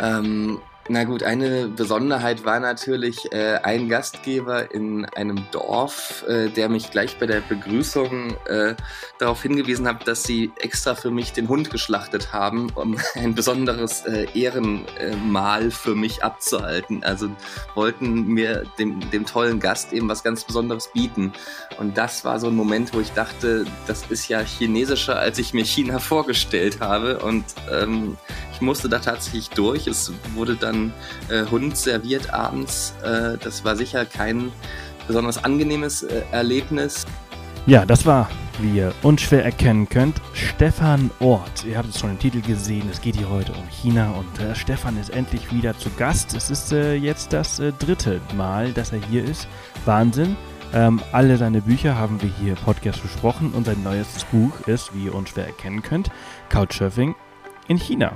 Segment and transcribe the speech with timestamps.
[0.00, 0.60] Ähm,
[0.92, 6.90] na gut, eine Besonderheit war natürlich äh, ein Gastgeber in einem Dorf, äh, der mich
[6.90, 8.74] gleich bei der Begrüßung äh,
[9.20, 14.04] darauf hingewiesen hat, dass sie extra für mich den Hund geschlachtet haben, um ein besonderes
[14.04, 17.04] äh, Ehrenmahl für mich abzuhalten.
[17.04, 17.30] Also
[17.76, 21.32] wollten mir dem, dem tollen Gast eben was ganz Besonderes bieten.
[21.78, 25.54] Und das war so ein Moment, wo ich dachte, das ist ja chinesischer, als ich
[25.54, 27.20] mir China vorgestellt habe.
[27.20, 28.16] Und ähm,
[28.60, 29.86] ich musste da tatsächlich durch.
[29.86, 30.92] Es wurde dann
[31.30, 32.92] äh, Hund serviert abends.
[33.02, 34.52] Äh, das war sicher kein
[35.06, 37.06] besonders angenehmes äh, Erlebnis.
[37.64, 38.28] Ja, das war,
[38.60, 41.64] wie ihr unschwer erkennen könnt, Stefan Ort.
[41.64, 44.54] Ihr habt es schon im Titel gesehen, es geht hier heute um China und äh,
[44.54, 46.34] Stefan ist endlich wieder zu Gast.
[46.34, 49.48] Es ist äh, jetzt das äh, dritte Mal, dass er hier ist.
[49.86, 50.36] Wahnsinn.
[50.74, 54.94] Ähm, alle seine Bücher haben wir hier im Podcast besprochen und sein neuestes Buch ist,
[54.94, 56.10] wie ihr unschwer erkennen könnt,
[56.50, 57.14] Couchsurfing
[57.68, 58.12] in China.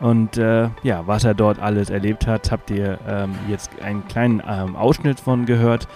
[0.00, 4.42] Und äh, ja, was er dort alles erlebt hat, habt ihr ähm, jetzt einen kleinen
[4.48, 5.88] ähm, Ausschnitt von gehört.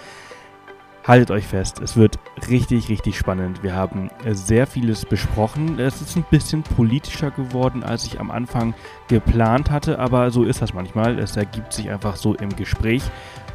[1.05, 2.17] Haltet euch fest, es wird
[2.49, 3.61] richtig, richtig spannend.
[3.61, 5.77] Wir haben äh, sehr vieles besprochen.
[5.77, 8.73] Es ist ein bisschen politischer geworden, als ich am Anfang
[9.09, 11.19] geplant hatte, aber so ist das manchmal.
[11.19, 13.03] Es ergibt sich einfach so im Gespräch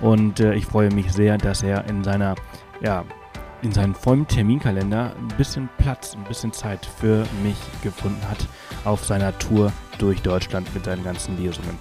[0.02, 2.34] und äh, ich freue mich sehr, dass er in seiner
[2.82, 3.04] ja,
[3.62, 8.46] in seinem vollen Terminkalender ein bisschen Platz, ein bisschen Zeit für mich gefunden hat
[8.84, 11.78] auf seiner Tour durch Deutschland mit seinen ganzen Lesungen.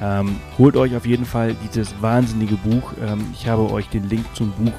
[0.00, 2.92] Ähm, holt euch auf jeden Fall dieses wahnsinnige Buch.
[3.02, 4.72] Ähm, ich habe euch den Link zum Buch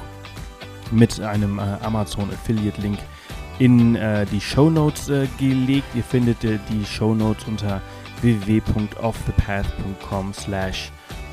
[0.90, 2.98] mit einem äh, Amazon Affiliate Link
[3.58, 5.86] in äh, die Show Notes äh, gelegt.
[5.94, 7.80] Ihr findet äh, die Show Notes unter
[8.20, 10.92] www.offthepath.com slash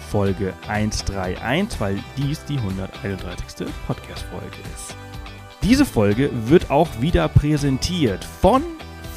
[0.09, 3.67] Folge 131, weil dies die 131.
[3.87, 4.95] Podcast-Folge ist.
[5.63, 8.61] Diese Folge wird auch wieder präsentiert von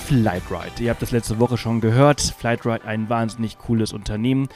[0.07, 0.85] Flightride.
[0.85, 2.21] Ihr habt das letzte Woche schon gehört.
[2.21, 4.49] Flightride, ein wahnsinnig cooles Unternehmen,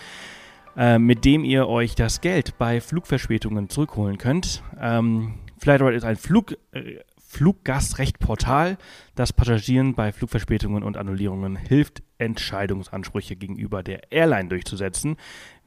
[0.76, 4.62] äh, mit dem ihr euch das Geld bei Flugverspätungen zurückholen könnt.
[4.80, 8.78] Ähm, Flightride ist ein Flug, äh, Fluggastrechtportal,
[9.16, 15.16] das Passagieren bei Flugverspätungen und Annullierungen hilft, Entscheidungsansprüche gegenüber der Airline durchzusetzen.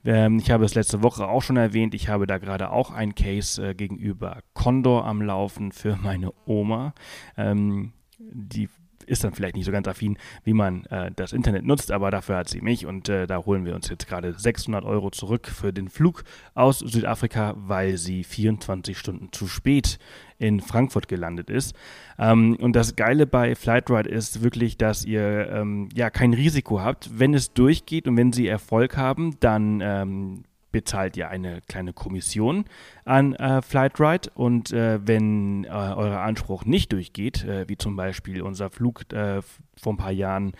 [0.05, 3.15] Ähm, ich habe es letzte Woche auch schon erwähnt, ich habe da gerade auch ein
[3.15, 6.93] Case äh, gegenüber Condor am Laufen für meine Oma.
[7.35, 8.69] Ähm, die
[9.03, 12.37] ist dann vielleicht nicht so ganz affin, wie man äh, das Internet nutzt, aber dafür
[12.37, 15.73] hat sie mich und äh, da holen wir uns jetzt gerade 600 Euro zurück für
[15.73, 19.99] den Flug aus Südafrika, weil sie 24 Stunden zu spät
[20.37, 21.75] in Frankfurt gelandet ist.
[22.19, 27.17] Ähm, und das Geile bei Flightride ist wirklich, dass ihr ähm, ja kein Risiko habt.
[27.17, 32.65] Wenn es durchgeht und wenn sie Erfolg haben, dann ähm, bezahlt ihr eine kleine Kommission
[33.05, 38.41] an äh, Flightride und äh, wenn äh, euer Anspruch nicht durchgeht, äh, wie zum Beispiel
[38.41, 39.41] unser Flug äh,
[39.77, 40.53] vor ein paar Jahren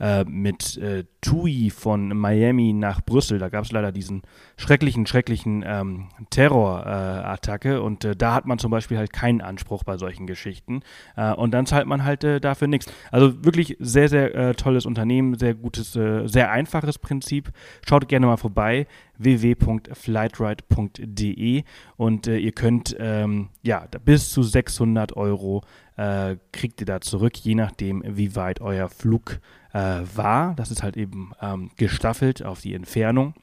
[0.00, 3.38] äh, mit äh, TUI von Miami nach Brüssel.
[3.38, 4.22] Da gab es leider diesen
[4.56, 9.84] schrecklichen, schrecklichen ähm, Terrorattacke äh, und äh, da hat man zum Beispiel halt keinen Anspruch
[9.84, 10.82] bei solchen Geschichten
[11.16, 12.92] äh, und dann zahlt man halt äh, dafür nichts.
[13.10, 17.52] Also wirklich sehr, sehr tolles Unternehmen, sehr gutes, sehr einfaches Prinzip.
[17.86, 18.88] Schaut gerne mal vorbei
[19.18, 21.62] www.flightride.de
[21.96, 25.62] und ihr könnt ähm, ja bis zu 600 Euro
[25.96, 29.40] äh, kriegt ihr da zurück, je nachdem, wie weit euer Flug
[29.72, 30.54] äh, war.
[30.54, 33.34] Das ist halt eben ähm, gestaffelt auf die Entfernung.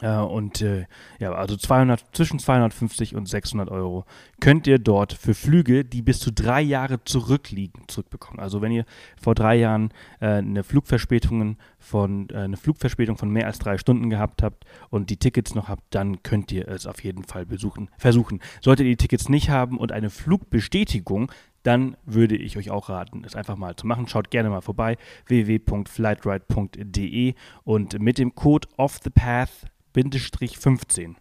[0.00, 0.86] Äh, und äh,
[1.20, 4.04] ja, also 200, zwischen 250 und 600 Euro
[4.40, 8.40] könnt ihr dort für Flüge, die bis zu drei Jahre zurückliegen, zurückbekommen.
[8.40, 8.86] Also wenn ihr
[9.20, 14.10] vor drei Jahren äh, eine Flugverspätung von äh, eine Flugverspätung von mehr als drei Stunden
[14.10, 17.88] gehabt habt und die Tickets noch habt, dann könnt ihr es auf jeden Fall besuchen,
[17.96, 18.40] versuchen.
[18.60, 21.30] Solltet ihr die Tickets nicht haben und eine Flugbestätigung,
[21.64, 24.06] dann würde ich euch auch raten, es einfach mal zu machen.
[24.06, 31.16] Schaut gerne mal vorbei, www.flightride.de und mit dem Code offthepath-15.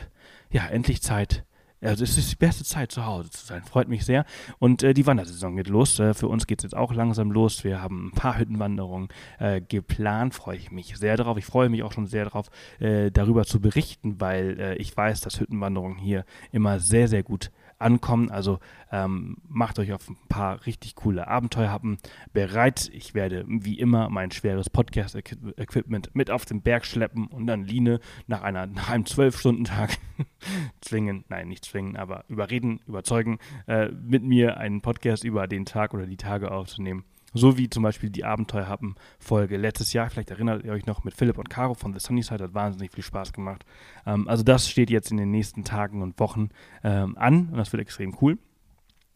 [0.51, 1.47] ja, endlich Zeit
[1.83, 3.63] also es ist die beste Zeit zu Hause zu sein.
[3.65, 4.25] Freut mich sehr.
[4.59, 5.99] Und äh, die Wandersaison geht los.
[5.99, 7.65] Äh, für uns geht es jetzt auch langsam los.
[7.65, 9.09] Wir haben ein paar Hüttenwanderungen
[9.39, 10.35] äh, geplant.
[10.35, 11.37] Freue ich mich sehr darauf.
[11.39, 15.21] Ich freue mich auch schon sehr darauf, äh, darüber zu berichten, weil äh, ich weiß,
[15.21, 17.51] dass Hüttenwanderungen hier immer sehr, sehr gut
[17.83, 18.31] ankommen.
[18.31, 18.59] Also
[18.91, 21.99] ähm, macht euch auf ein paar richtig coole Abenteuerhappen
[22.33, 22.91] bereit.
[22.93, 28.01] Ich werde wie immer mein schweres Podcast-Equipment mit auf den Berg schleppen und dann Line
[28.27, 29.99] nach, einer, nach einem Zwölf-Stunden-Tag
[30.81, 35.95] zwingen, nein, nicht zwingen, aber überreden, überzeugen, äh, mit mir einen Podcast über den Tag
[35.95, 37.05] oder die Tage aufzunehmen.
[37.35, 40.11] So wie zum Beispiel die Abenteuerhappen-Folge letztes Jahr.
[40.11, 42.45] Vielleicht erinnert ihr euch noch mit Philipp und Caro von The Sunny Side.
[42.45, 43.65] Hat wahnsinnig viel Spaß gemacht.
[44.07, 46.51] Ähm, also das steht jetzt in den nächsten Tagen und Wochen
[46.85, 48.39] ähm, an und das wird extrem cool.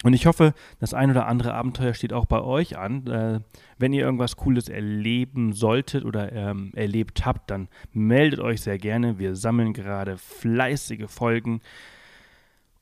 [0.05, 3.07] Und ich hoffe, das ein oder andere Abenteuer steht auch bei euch an.
[3.07, 3.41] Äh,
[3.79, 9.19] wenn ihr irgendwas Cooles erleben solltet oder ähm, erlebt habt, dann meldet euch sehr gerne.
[9.19, 11.61] Wir sammeln gerade fleißige Folgen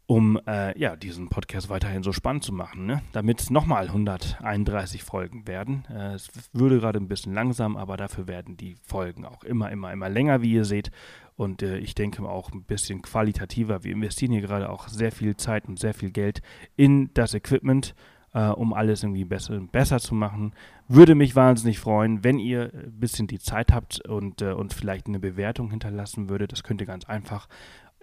[0.06, 3.02] um äh, ja, diesen Podcast weiterhin so spannend zu machen, ne?
[3.12, 5.84] damit es nochmal 131 Folgen werden.
[5.88, 9.92] Äh, es würde gerade ein bisschen langsam, aber dafür werden die Folgen auch immer, immer,
[9.92, 10.90] immer länger, wie ihr seht.
[11.36, 13.82] Und äh, ich denke auch ein bisschen qualitativer.
[13.82, 16.42] Wir investieren hier gerade auch sehr viel Zeit und sehr viel Geld
[16.76, 17.94] in das Equipment,
[18.34, 20.52] äh, um alles irgendwie besser, besser zu machen.
[20.86, 25.06] Würde mich wahnsinnig freuen, wenn ihr ein bisschen die Zeit habt und, äh, und vielleicht
[25.06, 26.52] eine Bewertung hinterlassen würdet.
[26.52, 27.48] Das könnt ihr ganz einfach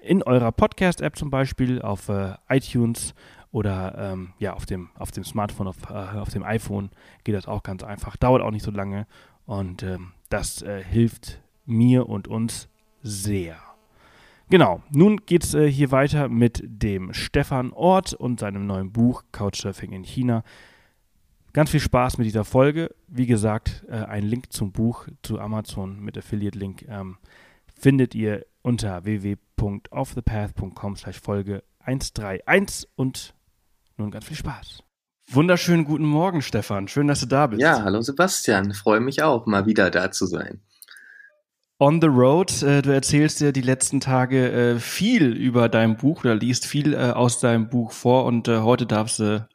[0.02, 3.14] in eurer Podcast-App zum Beispiel, auf äh, iTunes
[3.52, 6.90] oder ähm, ja, auf dem, auf dem Smartphone, auf, äh, auf dem iPhone
[7.24, 8.18] geht das auch ganz einfach.
[8.18, 9.08] Dauert auch nicht so lange
[9.46, 12.70] und ähm, das äh, hilft mir und uns
[13.02, 13.58] sehr.
[14.50, 19.24] Genau, nun geht es äh, hier weiter mit dem Stefan Ort und seinem neuen Buch
[19.32, 20.44] Couchsurfing in China.
[21.54, 22.94] Ganz viel Spaß mit dieser Folge.
[23.08, 27.18] Wie gesagt, äh, ein Link zum Buch zu Amazon mit Affiliate-Link ähm,
[27.74, 33.34] findet ihr unter www.offthepath.com slash Folge 131 und
[33.98, 34.84] nun ganz viel Spaß.
[35.30, 36.88] Wunderschönen guten Morgen, Stefan.
[36.88, 37.62] Schön, dass du da bist.
[37.62, 38.74] Ja, hallo Sebastian.
[38.74, 40.62] Freue mich auch, mal wieder da zu sein.
[41.80, 46.24] On the Road, äh, du erzählst dir die letzten Tage äh, viel über dein Buch
[46.24, 49.48] oder liest viel äh, aus deinem Buch vor und äh, heute darfst du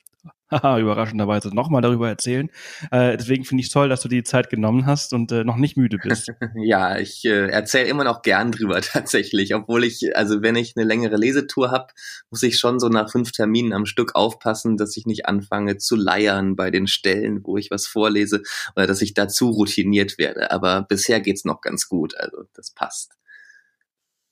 [0.51, 2.51] haha, überraschenderweise nochmal darüber erzählen.
[2.91, 5.77] Äh, deswegen finde ich toll, dass du die Zeit genommen hast und äh, noch nicht
[5.77, 6.33] müde bist.
[6.57, 10.87] ja, ich äh, erzähle immer noch gern drüber tatsächlich, obwohl ich, also wenn ich eine
[10.87, 11.89] längere Lesetour habe,
[12.31, 15.97] muss ich schon so nach fünf Terminen am Stück aufpassen, dass ich nicht anfange zu
[15.97, 18.43] leiern bei den Stellen, wo ich was vorlese
[18.75, 20.51] oder dass ich dazu routiniert werde.
[20.51, 23.17] Aber bisher geht's noch ganz gut, also das passt.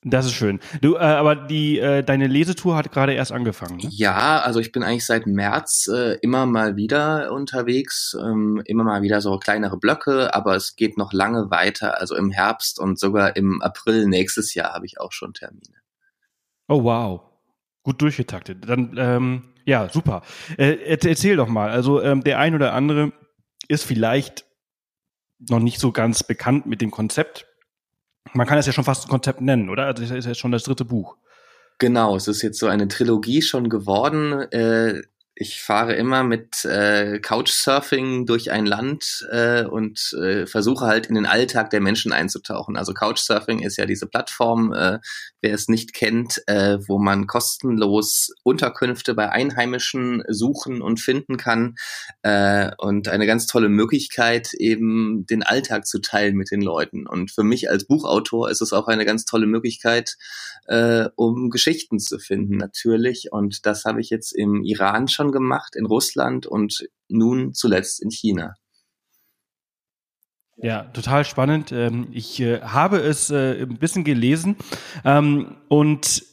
[0.07, 0.59] Das ist schön.
[0.81, 3.77] Du, äh, aber die äh, deine Lesetour hat gerade erst angefangen.
[3.77, 3.89] Ne?
[3.89, 9.01] Ja, also ich bin eigentlich seit März äh, immer mal wieder unterwegs, ähm, immer mal
[9.01, 11.99] wieder so kleinere Blöcke, aber es geht noch lange weiter.
[11.99, 15.81] Also im Herbst und sogar im April nächstes Jahr habe ich auch schon Termine.
[16.67, 17.21] Oh wow,
[17.81, 18.69] gut durchgetaktet.
[18.69, 20.21] Dann ähm, ja super.
[20.57, 21.71] Äh, erzähl doch mal.
[21.71, 23.11] Also ähm, der ein oder andere
[23.67, 24.45] ist vielleicht
[25.49, 27.47] noch nicht so ganz bekannt mit dem Konzept
[28.33, 29.85] man kann es ja schon fast ein Konzept nennen, oder?
[29.85, 31.15] Also das ist jetzt schon das dritte Buch.
[31.77, 34.33] Genau, es ist jetzt so eine Trilogie schon geworden.
[34.51, 35.01] Äh,
[35.37, 41.15] ich fahre immer mit äh, Couchsurfing durch ein Land äh, und äh, versuche halt in
[41.15, 42.77] den Alltag der Menschen einzutauchen.
[42.77, 44.99] Also Couchsurfing ist ja diese Plattform, äh,
[45.41, 51.75] wer es nicht kennt, äh, wo man kostenlos Unterkünfte bei Einheimischen suchen und finden kann
[52.21, 57.07] äh, und eine ganz tolle Möglichkeit, eben den Alltag zu teilen mit den Leuten.
[57.07, 60.15] Und für mich als Buchautor ist es auch eine ganz tolle Möglichkeit,
[60.67, 63.33] äh, um Geschichten zu finden natürlich.
[63.33, 68.09] Und das habe ich jetzt im Iran schon gemacht, in Russland und nun zuletzt in
[68.09, 68.55] China.
[70.57, 71.71] Ja, total spannend.
[71.71, 74.55] Ähm, ich äh, habe es äh, ein bisschen gelesen
[75.03, 76.23] ähm, und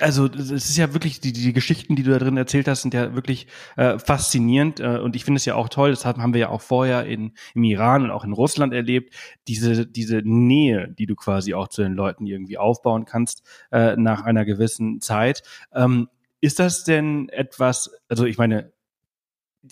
[0.00, 2.94] also es ist ja wirklich, die, die Geschichten, die du da drin erzählt hast, sind
[2.94, 3.46] ja wirklich
[3.76, 6.62] äh, faszinierend äh, und ich finde es ja auch toll, das haben wir ja auch
[6.62, 9.14] vorher in, im Iran und auch in Russland erlebt,
[9.46, 14.22] diese, diese Nähe, die du quasi auch zu den Leuten irgendwie aufbauen kannst äh, nach
[14.22, 15.42] einer gewissen Zeit.
[15.74, 16.08] Ähm,
[16.40, 18.72] ist das denn etwas, also ich meine,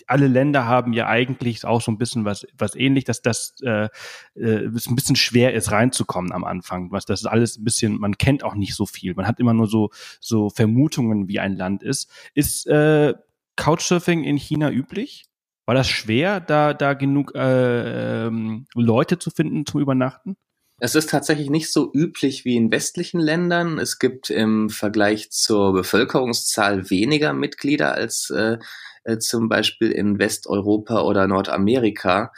[0.05, 3.89] alle Länder haben ja eigentlich auch so ein bisschen was, was ähnlich, dass das äh,
[4.35, 6.91] äh, es ein bisschen schwer ist, reinzukommen am Anfang.
[6.91, 9.13] Was das ist alles ein bisschen, man kennt auch nicht so viel.
[9.15, 12.11] Man hat immer nur so, so Vermutungen, wie ein Land ist.
[12.33, 13.13] Ist äh,
[13.55, 15.25] Couchsurfing in China üblich?
[15.65, 20.37] War das schwer, da, da genug äh, ähm, Leute zu finden zum Übernachten?
[20.79, 23.79] Es ist tatsächlich nicht so üblich wie in westlichen Ländern.
[23.79, 28.59] Es gibt im Vergleich zur Bevölkerungszahl weniger Mitglieder als äh,
[29.03, 32.31] äh, zum Beispiel in Westeuropa oder Nordamerika.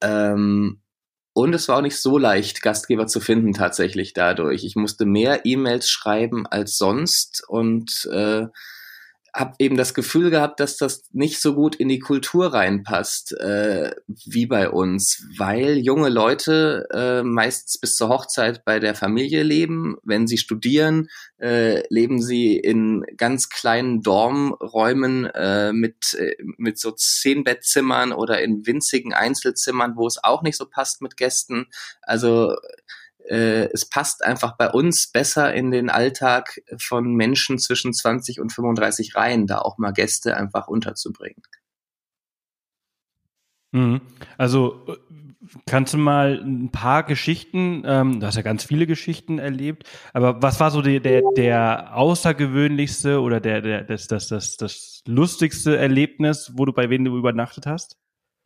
[0.00, 0.80] Ähm,
[1.32, 4.64] und es war auch nicht so leicht, Gastgeber zu finden tatsächlich dadurch.
[4.64, 8.46] Ich musste mehr E-Mails schreiben als sonst und äh,
[9.34, 13.92] habe eben das Gefühl gehabt, dass das nicht so gut in die Kultur reinpasst äh,
[14.26, 19.96] wie bei uns, weil junge Leute äh, meistens bis zur Hochzeit bei der Familie leben.
[20.02, 21.08] Wenn sie studieren,
[21.38, 28.42] äh, leben sie in ganz kleinen Dormräumen äh, mit äh, mit so zehn Bettzimmern oder
[28.42, 31.66] in winzigen Einzelzimmern, wo es auch nicht so passt mit Gästen.
[32.02, 32.56] Also
[33.30, 38.52] äh, es passt einfach bei uns besser in den Alltag von Menschen zwischen 20 und
[38.52, 41.42] 35 rein, da auch mal Gäste einfach unterzubringen.
[43.72, 44.00] Mhm.
[44.36, 44.84] Also
[45.66, 50.42] kannst du mal ein paar Geschichten, ähm, du hast ja ganz viele Geschichten erlebt, aber
[50.42, 55.76] was war so der, der, der außergewöhnlichste oder der, der, das, das, das, das lustigste
[55.76, 57.96] Erlebnis, wo du bei wem du übernachtet hast?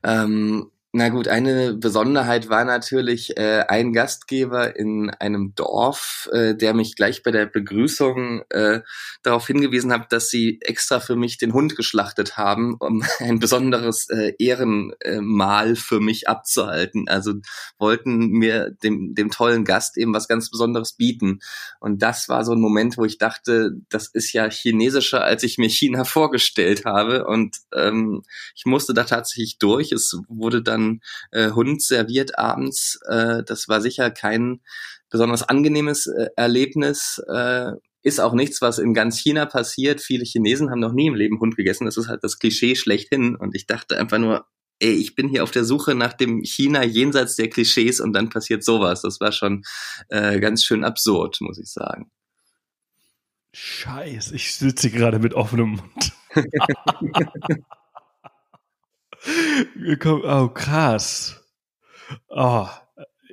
[0.03, 6.73] Ähm, na gut, eine Besonderheit war natürlich äh, ein Gastgeber in einem Dorf, äh, der
[6.73, 8.81] mich gleich bei der Begrüßung äh,
[9.25, 14.09] darauf hingewiesen hat, dass sie extra für mich den Hund geschlachtet haben, um ein besonderes
[14.09, 17.09] äh, Ehrenmahl für mich abzuhalten.
[17.09, 17.33] Also
[17.77, 21.41] wollten mir dem, dem tollen Gast eben was ganz Besonderes bieten.
[21.81, 25.59] Und das war so ein Moment, wo ich dachte, das ist ja chinesischer, als ich
[25.59, 27.27] mir China vorgestellt habe.
[27.27, 28.23] Und ähm,
[28.55, 29.91] ich musste da tatsächlich durch.
[29.91, 30.84] Es wurde dann
[31.31, 32.99] äh, Hund serviert abends.
[33.09, 34.61] Äh, das war sicher kein
[35.11, 37.23] besonders angenehmes äh, Erlebnis.
[37.29, 37.73] Äh,
[38.03, 40.01] ist auch nichts, was in ganz China passiert.
[40.01, 41.87] Viele Chinesen haben noch nie im Leben Hund gegessen.
[41.87, 43.35] Das ist halt das Klischee schlechthin.
[43.35, 44.47] Und ich dachte einfach nur,
[44.79, 48.29] ey, ich bin hier auf der Suche nach dem China jenseits der Klischees und dann
[48.29, 49.03] passiert sowas.
[49.03, 49.63] Das war schon
[50.09, 52.11] äh, ganz schön absurd, muss ich sagen.
[53.55, 56.13] Scheiße, ich sitze gerade mit offenem Mund.
[60.05, 61.41] oh, krass.
[62.29, 62.67] Oh,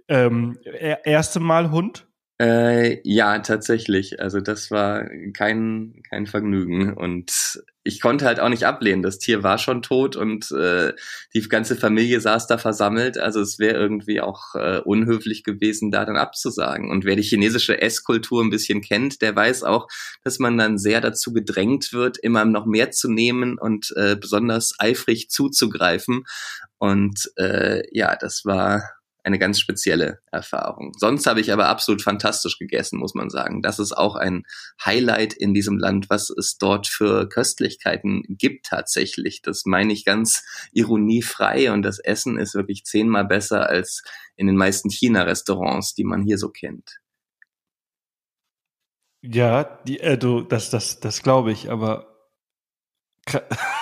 [0.08, 0.58] ähm,
[1.04, 2.08] erste Mal Hund?
[2.42, 4.20] Äh, ja, tatsächlich.
[4.20, 6.94] Also das war kein, kein Vergnügen.
[6.94, 9.02] Und ich konnte halt auch nicht ablehnen.
[9.02, 10.94] Das Tier war schon tot und äh,
[11.34, 13.18] die ganze Familie saß da versammelt.
[13.18, 16.92] Also es wäre irgendwie auch äh, unhöflich gewesen, da dann abzusagen.
[16.92, 19.88] Und wer die chinesische Esskultur ein bisschen kennt, der weiß auch,
[20.24, 24.74] dass man dann sehr dazu gedrängt wird, immer noch mehr zu nehmen und äh, besonders
[24.78, 26.24] eifrig zuzugreifen.
[26.78, 28.84] Und äh, ja, das war
[29.24, 30.94] eine ganz spezielle Erfahrung.
[30.98, 33.62] Sonst habe ich aber absolut fantastisch gegessen, muss man sagen.
[33.62, 34.44] Das ist auch ein
[34.84, 39.42] Highlight in diesem Land, was es dort für Köstlichkeiten gibt tatsächlich.
[39.42, 44.04] Das meine ich ganz ironiefrei und das Essen ist wirklich zehnmal besser als
[44.36, 47.00] in den meisten China-Restaurants, die man hier so kennt.
[49.24, 52.08] Ja, die, äh, du, das, das, das glaube ich, aber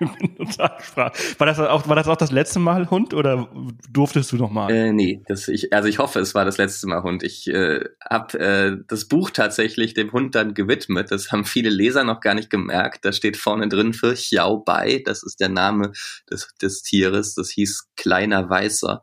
[1.38, 3.48] war das auch, war das auch das letzte Mal Hund oder
[3.90, 4.70] durftest du noch mal?
[4.70, 7.22] Äh, nee, das ich, also ich hoffe, es war das letzte Mal Hund.
[7.22, 11.10] Ich äh, habe äh, das Buch tatsächlich dem Hund dann gewidmet.
[11.10, 13.04] Das haben viele Leser noch gar nicht gemerkt.
[13.04, 15.02] Da steht vorne drin für Xiao Bai.
[15.04, 15.92] Das ist der Name
[16.30, 17.34] des, des Tieres.
[17.34, 19.02] Das hieß kleiner Weißer.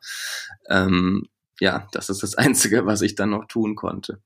[0.69, 1.23] Ähm,
[1.59, 4.21] ja, das ist das Einzige, was ich dann noch tun konnte.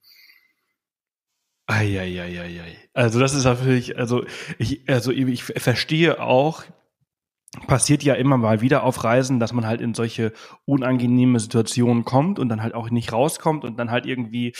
[1.68, 2.78] Eieieiei.
[2.94, 4.24] Also das ist natürlich, also
[4.58, 6.64] ich, also ich verstehe auch,
[7.68, 10.32] passiert ja immer mal wieder auf Reisen, dass man halt in solche
[10.66, 14.54] unangenehme Situationen kommt und dann halt auch nicht rauskommt und dann halt irgendwie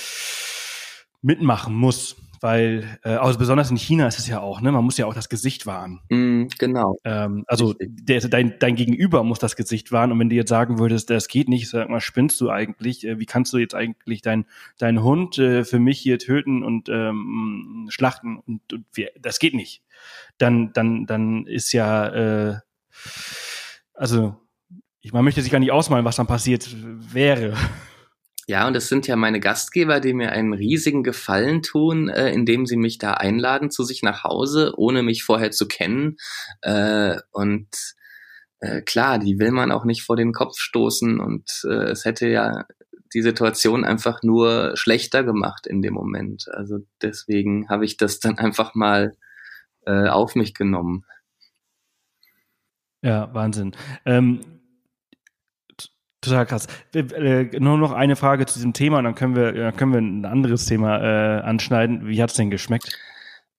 [1.22, 4.98] mitmachen muss weil, äh, also besonders in China ist es ja auch, ne, man muss
[4.98, 6.00] ja auch das Gesicht wahren.
[6.08, 6.98] Mm, genau.
[7.04, 10.80] Ähm, also der, dein, dein Gegenüber muss das Gesicht wahren und wenn du jetzt sagen
[10.80, 13.06] würdest, das geht nicht, sag mal, spinnst du eigentlich?
[13.06, 14.46] Äh, wie kannst du jetzt eigentlich deinen
[14.78, 19.54] deinen Hund äh, für mich hier töten und ähm, schlachten und, und wir, das geht
[19.54, 19.84] nicht.
[20.38, 22.60] Dann dann dann ist ja, äh,
[23.94, 24.38] also
[25.02, 26.74] ich, man möchte sich gar nicht ausmalen, was dann passiert
[27.14, 27.56] wäre.
[28.50, 32.66] Ja, und es sind ja meine Gastgeber, die mir einen riesigen Gefallen tun, äh, indem
[32.66, 36.16] sie mich da einladen zu sich nach Hause, ohne mich vorher zu kennen.
[36.62, 37.68] Äh, und
[38.62, 41.20] äh, klar, die will man auch nicht vor den Kopf stoßen.
[41.20, 42.66] Und äh, es hätte ja
[43.14, 46.46] die Situation einfach nur schlechter gemacht in dem Moment.
[46.54, 49.18] Also deswegen habe ich das dann einfach mal
[49.86, 51.06] äh, auf mich genommen.
[53.02, 53.74] Ja, Wahnsinn.
[54.06, 54.57] Ähm,
[56.22, 56.68] Total krass.
[56.94, 60.00] Äh, nur noch eine Frage zu diesem Thema, und dann können wir, dann können wir
[60.00, 62.08] ein anderes Thema äh, anschneiden.
[62.08, 62.98] Wie hat's denn geschmeckt?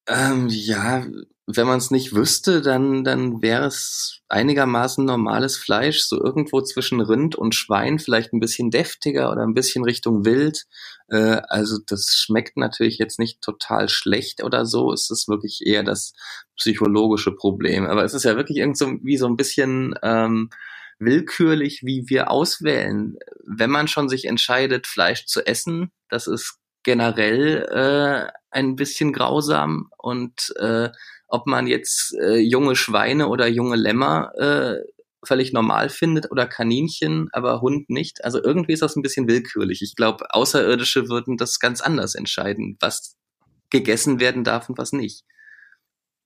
[0.08, 1.06] Ähm, ja,
[1.46, 7.00] wenn man es nicht wüsste, dann, dann wäre es einigermaßen normales Fleisch, so irgendwo zwischen
[7.00, 10.64] Rind und Schwein, vielleicht ein bisschen deftiger oder ein bisschen Richtung Wild.
[11.08, 14.92] Äh, also das schmeckt natürlich jetzt nicht total schlecht oder so.
[14.92, 16.12] Es ist wirklich eher das
[16.56, 17.86] psychologische Problem.
[17.86, 20.50] Aber es ist ja wirklich irgendwie so, wie so ein bisschen ähm,
[20.98, 23.16] willkürlich, wie wir auswählen.
[23.44, 29.90] Wenn man schon sich entscheidet, Fleisch zu essen, das ist generell äh, ein bisschen grausam
[29.98, 30.90] und äh,
[31.28, 34.76] ob man jetzt äh, junge Schweine oder junge Lämmer äh,
[35.24, 38.24] völlig normal findet oder Kaninchen, aber Hund nicht.
[38.24, 39.82] Also irgendwie ist das ein bisschen willkürlich.
[39.82, 43.16] Ich glaube, Außerirdische würden das ganz anders entscheiden, was
[43.70, 45.24] gegessen werden darf und was nicht.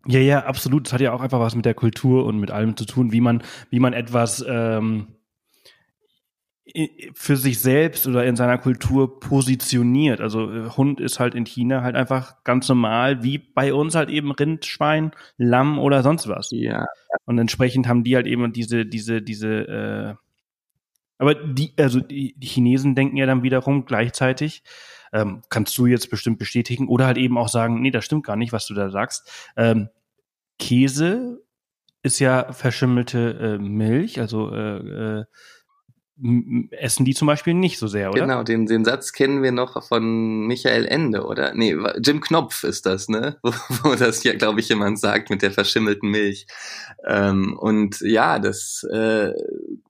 [0.06, 0.86] Ja, ja, absolut.
[0.86, 3.20] Das hat ja auch einfach was mit der Kultur und mit allem zu tun, wie
[3.20, 5.08] man, wie man etwas ähm,
[7.14, 10.20] für sich selbst oder in seiner Kultur positioniert.
[10.20, 14.08] Also äh, Hund ist halt in China halt einfach ganz normal, wie bei uns halt
[14.10, 16.50] eben Rind, Schwein, Lamm oder sonst was.
[16.52, 16.86] Ja.
[17.26, 20.14] Und entsprechend haben die halt eben diese, diese, diese, äh,
[21.18, 24.62] aber die, also die, die Chinesen denken ja dann wiederum gleichzeitig,
[25.12, 28.36] ähm, kannst du jetzt bestimmt bestätigen oder halt eben auch sagen, nee, das stimmt gar
[28.36, 29.30] nicht, was du da sagst.
[29.56, 29.88] Ähm,
[30.58, 31.42] Käse
[32.02, 35.24] ist ja verschimmelte äh, Milch, also äh, äh,
[36.70, 38.20] essen die zum Beispiel nicht so sehr, oder?
[38.20, 41.54] Genau, den, den Satz kennen wir noch von Michael Ende, oder?
[41.54, 43.38] Nee, Jim Knopf ist das, ne?
[43.42, 46.46] Wo, das ja, glaube ich, jemand sagt mit der verschimmelten Milch.
[47.06, 49.32] Ähm, und ja, das äh,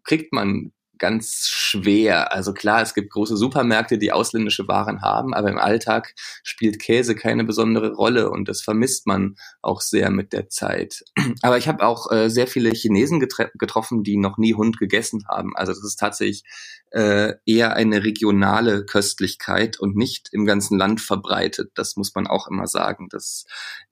[0.04, 0.72] kriegt man
[1.02, 2.32] ganz schwer.
[2.32, 7.16] Also klar, es gibt große Supermärkte, die ausländische Waren haben, aber im Alltag spielt Käse
[7.16, 11.02] keine besondere Rolle und das vermisst man auch sehr mit der Zeit.
[11.42, 15.56] Aber ich habe auch äh, sehr viele Chinesen getroffen, die noch nie Hund gegessen haben.
[15.56, 16.44] Also das ist tatsächlich
[16.92, 21.72] äh, eher eine regionale Köstlichkeit und nicht im ganzen Land verbreitet.
[21.74, 23.08] Das muss man auch immer sagen.
[23.10, 23.44] Das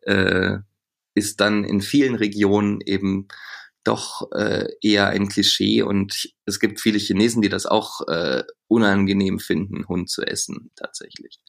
[0.03, 0.59] äh,
[1.15, 3.27] ist dann in vielen Regionen eben
[3.85, 9.39] doch äh, eher ein Klischee und es gibt viele Chinesen, die das auch äh, unangenehm
[9.39, 11.41] finden, Hund zu essen, tatsächlich.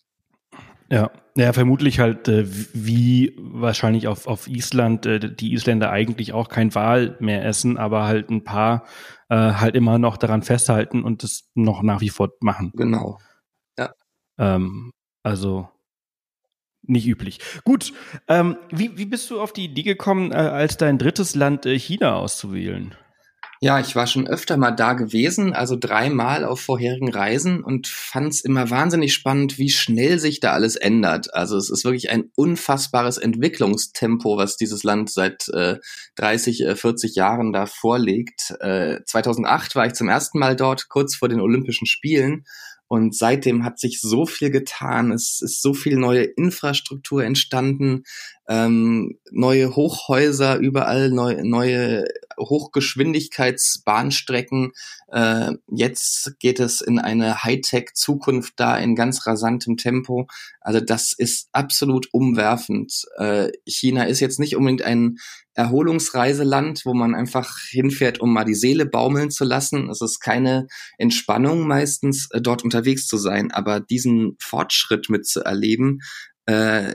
[0.91, 6.50] Ja, ja, vermutlich halt äh, wie wahrscheinlich auf, auf Island äh, die Isländer eigentlich auch
[6.50, 8.85] kein Wal mehr essen, aber halt ein paar
[9.29, 12.73] äh, halt immer noch daran festhalten und das noch nach wie vor machen.
[12.75, 13.19] Genau.
[13.79, 13.93] Ja.
[14.38, 14.91] Ähm,
[15.23, 15.69] also
[16.91, 17.39] nicht üblich.
[17.63, 17.93] Gut,
[18.27, 21.77] ähm, wie, wie bist du auf die Idee gekommen, äh, als dein drittes Land äh,
[21.79, 22.95] China auszuwählen?
[23.63, 28.33] Ja, ich war schon öfter mal da gewesen, also dreimal auf vorherigen Reisen und fand
[28.33, 31.36] es immer wahnsinnig spannend, wie schnell sich da alles ändert.
[31.36, 35.77] Also es ist wirklich ein unfassbares Entwicklungstempo, was dieses Land seit äh,
[36.15, 38.56] 30, äh, 40 Jahren da vorlegt.
[38.62, 42.45] Äh, 2008 war ich zum ersten Mal dort, kurz vor den Olympischen Spielen
[42.91, 45.13] und seitdem hat sich so viel getan.
[45.13, 48.04] Es ist so viel neue Infrastruktur entstanden,
[48.51, 52.03] ähm, neue Hochhäuser überall, neu, neue
[52.37, 54.73] Hochgeschwindigkeitsbahnstrecken.
[55.07, 60.27] Äh, jetzt geht es in eine Hightech-Zukunft da in ganz rasantem Tempo.
[60.59, 63.05] Also das ist absolut umwerfend.
[63.15, 65.15] Äh, China ist jetzt nicht unbedingt ein
[65.53, 69.89] Erholungsreiseland, wo man einfach hinfährt, um mal die Seele baumeln zu lassen.
[69.89, 76.01] Es ist keine Entspannung meistens, äh, dort unterwegs zu sein, aber diesen Fortschritt mitzuerleben,
[76.45, 76.93] äh,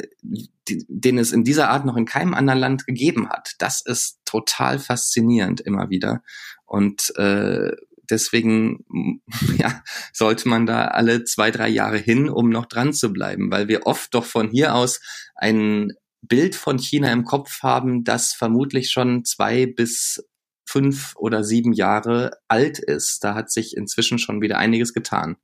[0.69, 4.79] den es in dieser Art noch in keinem anderen Land gegeben hat, das ist total
[4.79, 6.23] faszinierend immer wieder.
[6.65, 7.73] Und äh,
[8.11, 8.85] deswegen
[9.59, 9.83] ja,
[10.13, 13.87] sollte man da alle zwei, drei Jahre hin, um noch dran zu bleiben, weil wir
[13.87, 15.01] oft doch von hier aus
[15.35, 20.25] ein Bild von China im Kopf haben, das vermutlich schon zwei bis
[20.69, 23.23] fünf oder sieben Jahre alt ist.
[23.23, 25.37] Da hat sich inzwischen schon wieder einiges getan.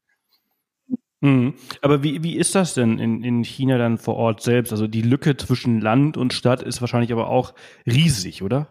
[1.23, 1.55] Mhm.
[1.81, 4.73] Aber wie, wie ist das denn in, in China dann vor Ort selbst?
[4.73, 7.55] Also die Lücke zwischen Land und Stadt ist wahrscheinlich aber auch
[7.87, 8.67] riesig, oder?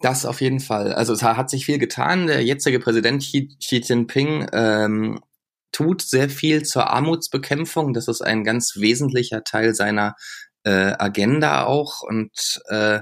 [0.00, 0.92] Das auf jeden Fall.
[0.92, 2.26] Also es hat sich viel getan.
[2.26, 5.20] Der jetzige Präsident Xi, Xi Jinping ähm,
[5.72, 7.94] tut sehr viel zur Armutsbekämpfung.
[7.94, 10.14] Das ist ein ganz wesentlicher Teil seiner
[10.64, 13.00] äh, Agenda auch und äh,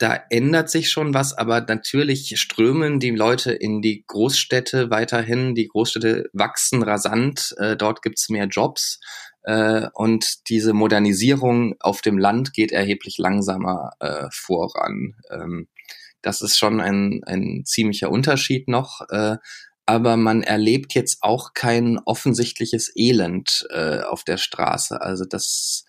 [0.00, 5.54] da ändert sich schon was, aber natürlich strömen die Leute in die Großstädte weiterhin.
[5.54, 8.98] Die Großstädte wachsen rasant, äh, dort gibt's mehr Jobs
[9.42, 15.16] äh, und diese Modernisierung auf dem Land geht erheblich langsamer äh, voran.
[15.30, 15.68] Ähm,
[16.22, 19.02] das ist schon ein, ein ziemlicher Unterschied noch.
[19.10, 19.36] Äh,
[19.84, 25.00] aber man erlebt jetzt auch kein offensichtliches Elend äh, auf der Straße.
[25.02, 25.84] Also das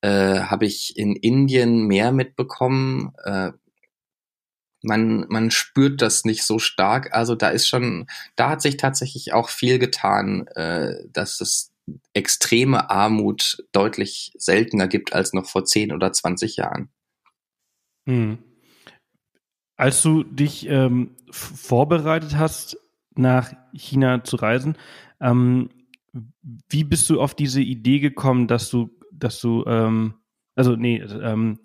[0.00, 3.12] äh, habe ich in Indien mehr mitbekommen.
[3.24, 3.52] Äh,
[4.82, 7.14] man, man spürt das nicht so stark.
[7.14, 8.06] Also da ist schon,
[8.36, 11.72] da hat sich tatsächlich auch viel getan, äh, dass es
[12.14, 16.88] extreme Armut deutlich seltener gibt als noch vor 10 oder 20 Jahren.
[18.06, 18.38] Hm.
[19.76, 22.78] Als du dich ähm, vorbereitet hast,
[23.14, 24.76] nach China zu reisen,
[25.20, 25.70] ähm,
[26.68, 30.14] wie bist du auf diese Idee gekommen, dass du dass du, ähm,
[30.54, 31.58] also nee, ähm,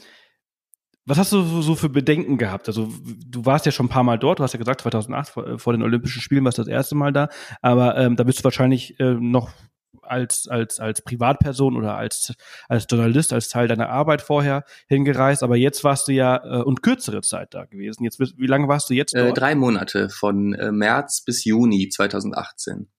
[1.06, 2.68] Was hast du so für Bedenken gehabt?
[2.68, 2.90] Also
[3.26, 5.74] du warst ja schon ein paar Mal dort, du hast ja gesagt, 2008 vor, vor
[5.74, 7.28] den Olympischen Spielen warst du das erste Mal da,
[7.62, 9.50] aber ähm, da bist du wahrscheinlich äh, noch
[10.04, 12.34] als, als, als Privatperson oder als,
[12.68, 16.84] als Journalist, als Teil deiner Arbeit vorher hingereist, aber jetzt warst du ja äh, und
[16.84, 18.04] kürzere Zeit da gewesen.
[18.04, 19.38] Jetzt, wie lange warst du jetzt äh, dort?
[19.38, 22.90] Äh, drei Monate, von äh, März bis Juni 2018.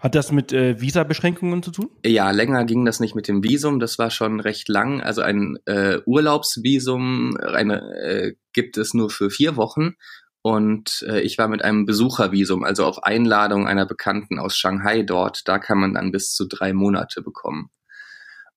[0.00, 1.90] Hat das mit äh, Visabeschränkungen zu tun?
[2.04, 3.80] Ja, länger ging das nicht mit dem Visum.
[3.80, 5.00] Das war schon recht lang.
[5.00, 9.94] Also ein äh, Urlaubsvisum eine, äh, gibt es nur für vier Wochen.
[10.40, 15.42] Und äh, ich war mit einem Besuchervisum, also auf Einladung einer Bekannten aus Shanghai dort.
[15.46, 17.70] Da kann man dann bis zu drei Monate bekommen.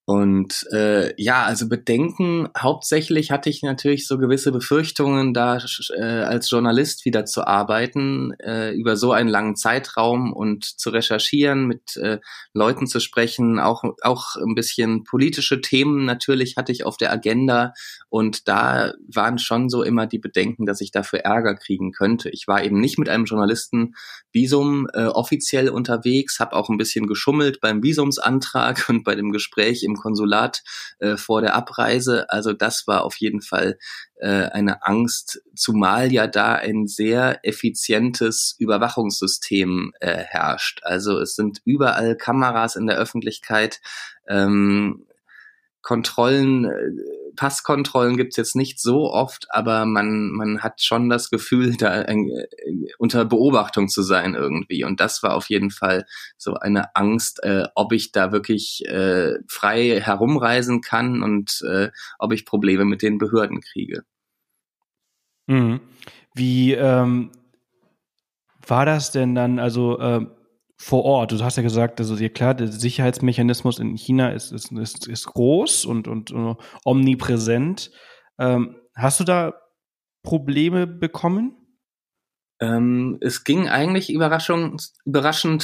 [0.05, 5.59] Und äh, ja, also Bedenken, hauptsächlich hatte ich natürlich so gewisse Befürchtungen, da
[5.95, 11.67] äh, als Journalist wieder zu arbeiten, äh, über so einen langen Zeitraum und zu recherchieren,
[11.67, 12.19] mit äh,
[12.53, 17.73] Leuten zu sprechen, auch, auch ein bisschen politische Themen natürlich hatte ich auf der Agenda.
[18.09, 22.29] Und da waren schon so immer die Bedenken, dass ich dafür Ärger kriegen könnte.
[22.29, 27.61] Ich war eben nicht mit einem Journalistenvisum äh, offiziell unterwegs, habe auch ein bisschen geschummelt
[27.61, 30.63] beim Visumsantrag und bei dem Gespräch im Konsulat
[30.99, 32.29] äh, vor der Abreise.
[32.29, 33.77] Also das war auf jeden Fall
[34.15, 40.81] äh, eine Angst, zumal ja da ein sehr effizientes Überwachungssystem äh, herrscht.
[40.83, 43.81] Also es sind überall Kameras in der Öffentlichkeit.
[44.27, 45.05] Ähm,
[45.81, 46.91] Kontrollen, äh,
[47.35, 52.15] Passkontrollen gibt's jetzt nicht so oft, aber man, man hat schon das Gefühl, da äh,
[52.97, 54.83] unter Beobachtung zu sein irgendwie.
[54.83, 56.05] Und das war auf jeden Fall
[56.37, 61.89] so eine Angst, äh, ob ich da wirklich äh, frei herumreisen kann und äh,
[62.19, 64.03] ob ich Probleme mit den Behörden kriege.
[65.47, 65.79] Mhm.
[66.33, 67.31] Wie ähm,
[68.65, 69.59] war das denn dann?
[69.59, 70.25] Also äh
[70.81, 71.31] vor Ort.
[71.31, 75.27] Du hast ja gesagt, also ja klar, der Sicherheitsmechanismus in China ist, ist, ist, ist
[75.27, 77.91] groß und, und uh, omnipräsent.
[78.39, 79.53] Ähm, hast du da
[80.23, 81.55] Probleme bekommen?
[82.59, 84.91] Ähm, es ging eigentlich überraschend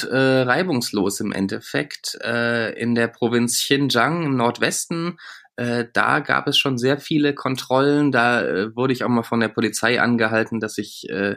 [0.04, 2.16] äh, reibungslos im Endeffekt.
[2.22, 5.18] Äh, in der Provinz Xinjiang im Nordwesten,
[5.56, 8.12] äh, da gab es schon sehr viele Kontrollen.
[8.12, 11.36] Da äh, wurde ich auch mal von der Polizei angehalten, dass ich äh,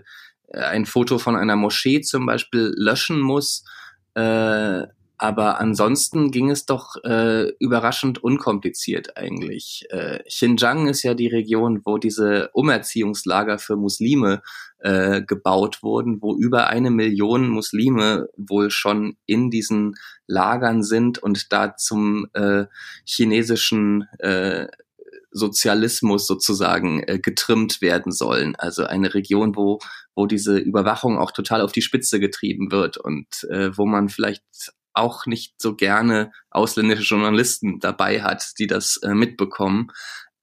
[0.54, 3.64] ein Foto von einer Moschee zum Beispiel löschen muss.
[4.16, 4.84] Äh,
[5.22, 9.86] aber ansonsten ging es doch äh, überraschend unkompliziert eigentlich.
[9.92, 14.42] Äh, Xinjiang ist ja die Region, wo diese Umerziehungslager für Muslime
[14.80, 19.94] äh, gebaut wurden, wo über eine Million Muslime wohl schon in diesen
[20.26, 22.66] Lagern sind und da zum äh,
[23.06, 24.70] chinesischen äh,
[25.32, 28.56] Sozialismus sozusagen äh, getrimmt werden sollen.
[28.56, 29.80] Also eine Region, wo,
[30.16, 34.44] wo diese Überwachung auch total auf die Spitze getrieben wird und äh, wo man vielleicht
[34.94, 39.92] auch nicht so gerne ausländische Journalisten dabei hat, die das äh, mitbekommen.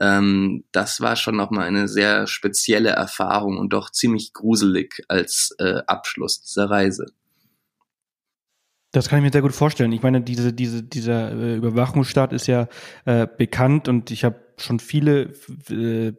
[0.01, 5.83] Ähm, das war schon nochmal eine sehr spezielle Erfahrung und doch ziemlich gruselig als äh,
[5.87, 7.07] Abschluss dieser Reise.
[8.93, 9.93] Das kann ich mir sehr gut vorstellen.
[9.93, 12.69] Ich meine, diese, diese, dieser äh, Überwachungsstaat ist ja
[13.05, 15.33] äh, bekannt und ich habe schon viele
[15.71, 16.13] äh,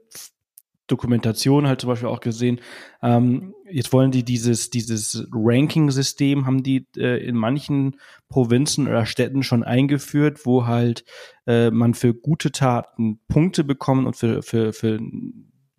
[0.90, 2.60] Dokumentationen halt zum Beispiel auch gesehen.
[3.02, 9.44] Ähm, jetzt wollen die dieses, dieses Ranking-System haben die äh, in manchen Provinzen oder Städten
[9.44, 11.06] schon eingeführt, wo halt
[11.46, 15.00] äh, man für gute Taten Punkte bekommt und für, für, für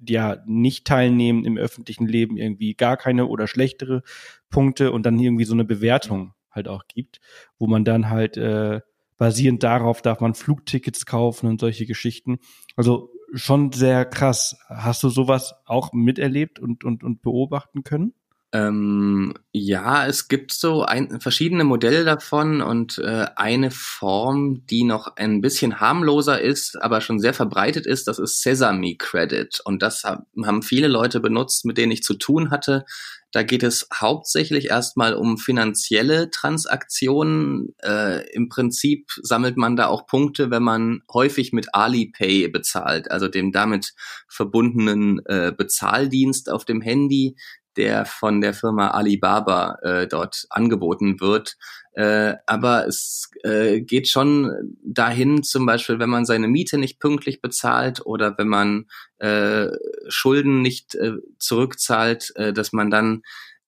[0.07, 4.03] ja, nicht teilnehmen im öffentlichen Leben irgendwie gar keine oder schlechtere
[4.49, 7.21] Punkte und dann irgendwie so eine Bewertung halt auch gibt,
[7.59, 8.81] wo man dann halt äh,
[9.21, 12.39] basierend darauf darf man Flugtickets kaufen und solche Geschichten.
[12.75, 14.57] Also schon sehr krass.
[14.67, 18.15] Hast du sowas auch miterlebt und, und, und beobachten können?
[18.53, 25.17] Ähm, ja, es gibt so ein, verschiedene Modelle davon und äh, eine Form, die noch
[25.17, 29.61] ein bisschen harmloser ist, aber schon sehr verbreitet ist, das ist Sesame Credit.
[29.65, 32.85] Und das haben viele Leute benutzt, mit denen ich zu tun hatte.
[33.33, 37.75] Da geht es hauptsächlich erstmal um finanzielle Transaktionen.
[37.81, 43.29] Äh, Im Prinzip sammelt man da auch Punkte, wenn man häufig mit Alipay bezahlt, also
[43.29, 43.95] dem damit
[44.27, 47.37] verbundenen äh, Bezahldienst auf dem Handy
[47.77, 51.57] der von der Firma Alibaba äh, dort angeboten wird.
[51.93, 57.41] Äh, aber es äh, geht schon dahin, zum Beispiel, wenn man seine Miete nicht pünktlich
[57.41, 58.87] bezahlt oder wenn man
[59.19, 59.69] äh,
[60.09, 63.23] Schulden nicht äh, zurückzahlt, äh, dass man dann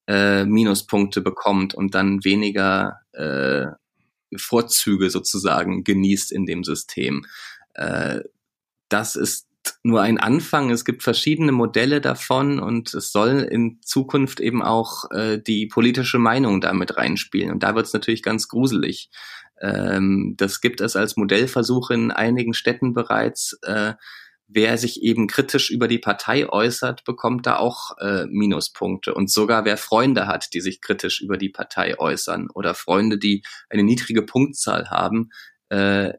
[0.06, 3.66] äh, Minuspunkte bekommt und dann weniger äh,
[4.36, 7.26] Vorzüge sozusagen genießt in dem System.
[7.74, 8.20] Äh,
[8.88, 9.46] das ist
[9.82, 10.70] nur ein Anfang.
[10.70, 16.18] Es gibt verschiedene Modelle davon und es soll in Zukunft eben auch äh, die politische
[16.18, 17.50] Meinung damit reinspielen.
[17.50, 19.10] Und da wird es natürlich ganz gruselig.
[19.60, 23.58] Ähm, das gibt es als Modellversuch in einigen Städten bereits.
[23.62, 23.94] Äh,
[24.54, 29.14] wer sich eben kritisch über die Partei äußert, bekommt da auch äh, Minuspunkte.
[29.14, 33.42] Und sogar wer Freunde hat, die sich kritisch über die Partei äußern oder Freunde, die
[33.70, 35.30] eine niedrige Punktzahl haben,
[35.70, 36.12] äh,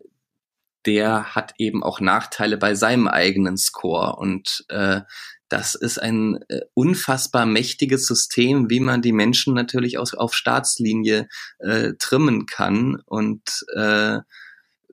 [0.85, 4.15] der hat eben auch Nachteile bei seinem eigenen Score.
[4.17, 5.01] Und äh,
[5.49, 11.27] das ist ein äh, unfassbar mächtiges System, wie man die Menschen natürlich aus, auf Staatslinie
[11.59, 13.01] äh, trimmen kann.
[13.05, 14.17] Und äh,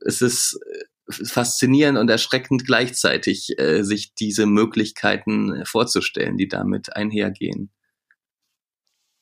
[0.05, 7.71] es ist äh, faszinierend und erschreckend gleichzeitig, äh, sich diese Möglichkeiten vorzustellen, die damit einhergehen.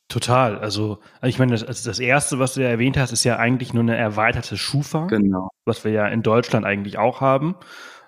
[0.08, 0.58] Total.
[0.58, 3.82] Also, ich meine, das, das erste, was du ja erwähnt hast, ist ja eigentlich nur
[3.82, 5.06] eine erweiterte Schufa.
[5.06, 5.50] Genau.
[5.66, 7.56] Was wir ja in Deutschland eigentlich auch haben.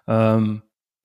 [0.09, 0.63] Ähm,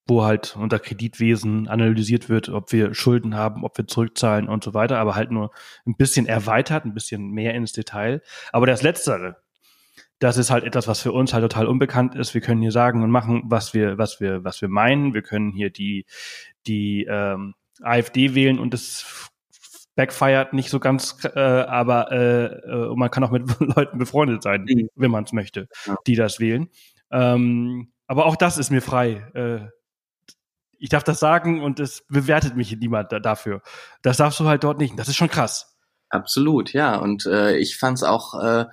[0.08, 4.74] wo halt unter Kreditwesen analysiert wird, ob wir Schulden haben, ob wir zurückzahlen und so
[4.74, 5.52] weiter, aber halt nur
[5.86, 8.22] ein bisschen erweitert, ein bisschen mehr ins Detail.
[8.52, 9.38] Aber das Letztere,
[10.20, 12.36] das ist halt etwas, was für uns halt total unbekannt ist.
[12.36, 15.14] Wir können hier sagen und machen, was wir, was wir, was wir meinen.
[15.16, 16.06] Wir können hier die,
[16.68, 19.32] die ähm, AfD wählen und das
[19.96, 24.66] backfired nicht so ganz, äh, aber äh, äh, man kann auch mit Leuten befreundet sein,
[24.68, 24.90] mhm.
[24.96, 25.96] wenn man es möchte, ja.
[26.06, 26.70] die das wählen.
[27.12, 29.26] Ähm, aber auch das ist mir frei.
[29.34, 29.70] Äh,
[30.78, 33.62] ich darf das sagen und es bewertet mich niemand da, dafür.
[34.02, 35.00] Das darfst du halt dort nicht.
[35.00, 35.78] Das ist schon krass.
[36.10, 36.98] Absolut, ja.
[36.98, 38.66] Und äh, ich fand es auch äh,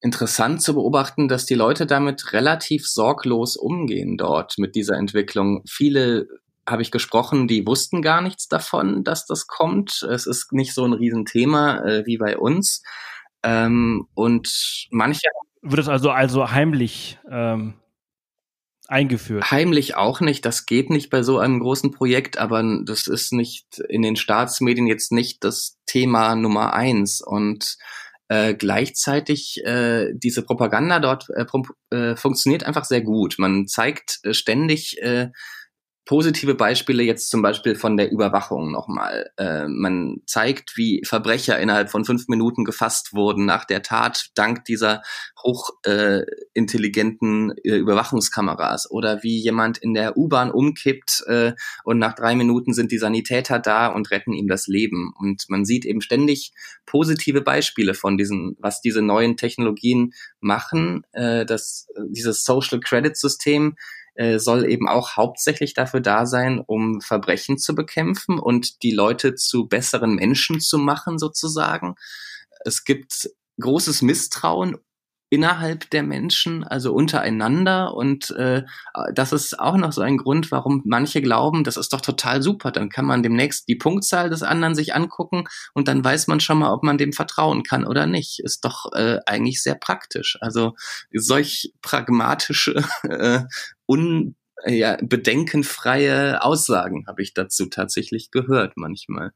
[0.00, 5.62] interessant zu beobachten, dass die Leute damit relativ sorglos umgehen dort mit dieser Entwicklung.
[5.66, 6.26] Viele
[6.68, 10.02] habe ich gesprochen, die wussten gar nichts davon, dass das kommt.
[10.02, 12.82] Es ist nicht so ein Riesenthema äh, wie bei uns.
[13.42, 15.28] Ähm, und manche.
[15.62, 17.74] Wird es also also heimlich ähm,
[18.88, 19.50] eingeführt?
[19.50, 20.44] Heimlich auch nicht.
[20.44, 24.86] Das geht nicht bei so einem großen Projekt, aber das ist nicht in den Staatsmedien
[24.86, 27.20] jetzt nicht das Thema Nummer eins.
[27.20, 27.76] Und
[28.28, 31.44] äh, gleichzeitig äh, diese Propaganda dort äh,
[31.94, 33.36] äh, funktioniert einfach sehr gut.
[33.38, 35.30] Man zeigt äh, ständig äh,
[36.06, 39.30] positive Beispiele jetzt zum Beispiel von der Überwachung nochmal.
[39.38, 44.66] Äh, man zeigt, wie Verbrecher innerhalb von fünf Minuten gefasst wurden nach der Tat dank
[44.66, 45.00] dieser
[45.42, 52.34] hochintelligenten äh, äh, Überwachungskameras oder wie jemand in der U-Bahn umkippt äh, und nach drei
[52.34, 55.14] Minuten sind die Sanitäter da und retten ihm das Leben.
[55.18, 56.52] Und man sieht eben ständig
[56.84, 61.06] positive Beispiele von diesen, was diese neuen Technologien machen.
[61.12, 63.76] Äh, das, dieses Social Credit System
[64.14, 69.34] äh, soll eben auch hauptsächlich dafür da sein, um Verbrechen zu bekämpfen und die Leute
[69.34, 71.94] zu besseren Menschen zu machen, sozusagen.
[72.64, 74.78] Es gibt großes Misstrauen
[75.34, 77.94] innerhalb der Menschen, also untereinander.
[77.94, 78.62] Und äh,
[79.12, 82.70] das ist auch noch so ein Grund, warum manche glauben, das ist doch total super.
[82.70, 86.58] Dann kann man demnächst die Punktzahl des anderen sich angucken und dann weiß man schon
[86.58, 88.38] mal, ob man dem vertrauen kann oder nicht.
[88.44, 90.38] Ist doch äh, eigentlich sehr praktisch.
[90.40, 90.76] Also
[91.12, 93.40] solch pragmatische, äh,
[93.86, 99.32] un ja, bedenkenfreie Aussagen habe ich dazu tatsächlich gehört manchmal.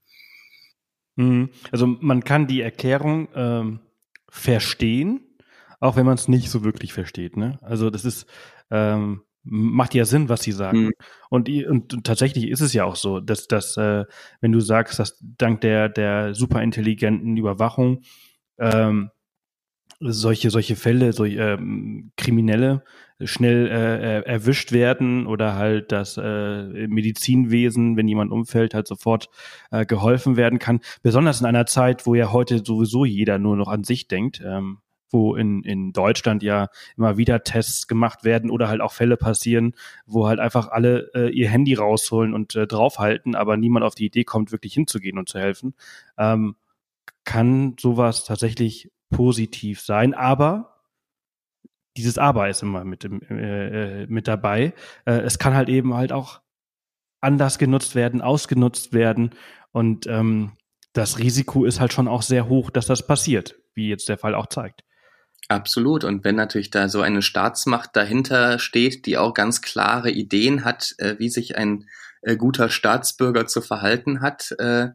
[1.16, 1.50] Mhm.
[1.72, 3.80] Also man kann die Erklärung ähm,
[4.28, 5.20] verstehen,
[5.80, 7.36] auch wenn man es nicht so wirklich versteht.
[7.36, 7.58] Ne?
[7.62, 8.26] Also das ist
[8.70, 10.86] ähm, macht ja Sinn, was sie sagen.
[10.86, 10.92] Mhm.
[11.30, 14.04] Und, und, und, tatsächlich ist es ja auch so, dass, dass äh,
[14.40, 18.02] wenn du sagst, dass dank der, der superintelligenten Überwachung
[18.58, 19.10] ähm,
[20.00, 22.84] solche, solche Fälle, so ähm, Kriminelle
[23.24, 29.28] schnell äh, erwischt werden oder halt das äh, Medizinwesen, wenn jemand umfällt, halt sofort
[29.72, 30.80] äh, geholfen werden kann.
[31.02, 34.40] Besonders in einer Zeit, wo ja heute sowieso jeder nur noch an sich denkt.
[34.44, 34.78] Ähm,
[35.10, 39.74] wo in, in Deutschland ja immer wieder Tests gemacht werden oder halt auch Fälle passieren,
[40.06, 44.06] wo halt einfach alle äh, ihr Handy rausholen und äh, draufhalten, aber niemand auf die
[44.06, 45.74] Idee kommt, wirklich hinzugehen und zu helfen,
[46.18, 46.56] ähm,
[47.24, 50.14] kann sowas tatsächlich positiv sein.
[50.14, 50.82] Aber
[51.96, 54.72] dieses Aber ist immer mit, dem, äh, äh, mit dabei.
[55.04, 56.40] Äh, es kann halt eben halt auch
[57.20, 59.30] anders genutzt werden, ausgenutzt werden
[59.72, 60.52] und ähm,
[60.92, 64.34] das Risiko ist halt schon auch sehr hoch, dass das passiert, wie jetzt der Fall
[64.34, 64.82] auch zeigt.
[65.48, 66.04] Absolut.
[66.04, 70.94] Und wenn natürlich da so eine Staatsmacht dahinter steht, die auch ganz klare Ideen hat,
[70.98, 71.88] äh, wie sich ein
[72.22, 74.88] äh, guter Staatsbürger zu verhalten hat, äh,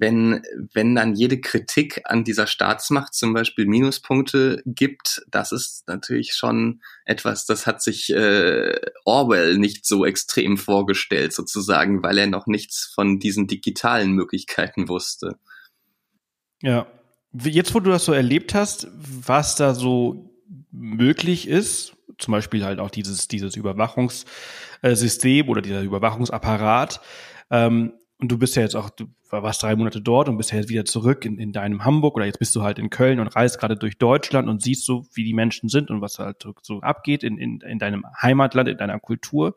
[0.00, 6.34] wenn, wenn dann jede Kritik an dieser Staatsmacht zum Beispiel Minuspunkte gibt, das ist natürlich
[6.34, 12.46] schon etwas, das hat sich äh, Orwell nicht so extrem vorgestellt, sozusagen, weil er noch
[12.46, 15.38] nichts von diesen digitalen Möglichkeiten wusste.
[16.60, 16.86] Ja,
[17.32, 20.34] Jetzt, wo du das so erlebt hast, was da so
[20.70, 27.00] möglich ist, zum Beispiel halt auch dieses, dieses Überwachungssystem oder dieser Überwachungsapparat,
[27.50, 30.58] ähm, und du bist ja jetzt auch, du warst drei Monate dort und bist ja
[30.58, 33.28] jetzt wieder zurück in, in deinem Hamburg oder jetzt bist du halt in Köln und
[33.28, 36.80] reist gerade durch Deutschland und siehst so, wie die Menschen sind und was halt so
[36.80, 39.54] abgeht in, in, in deinem Heimatland, in deiner Kultur.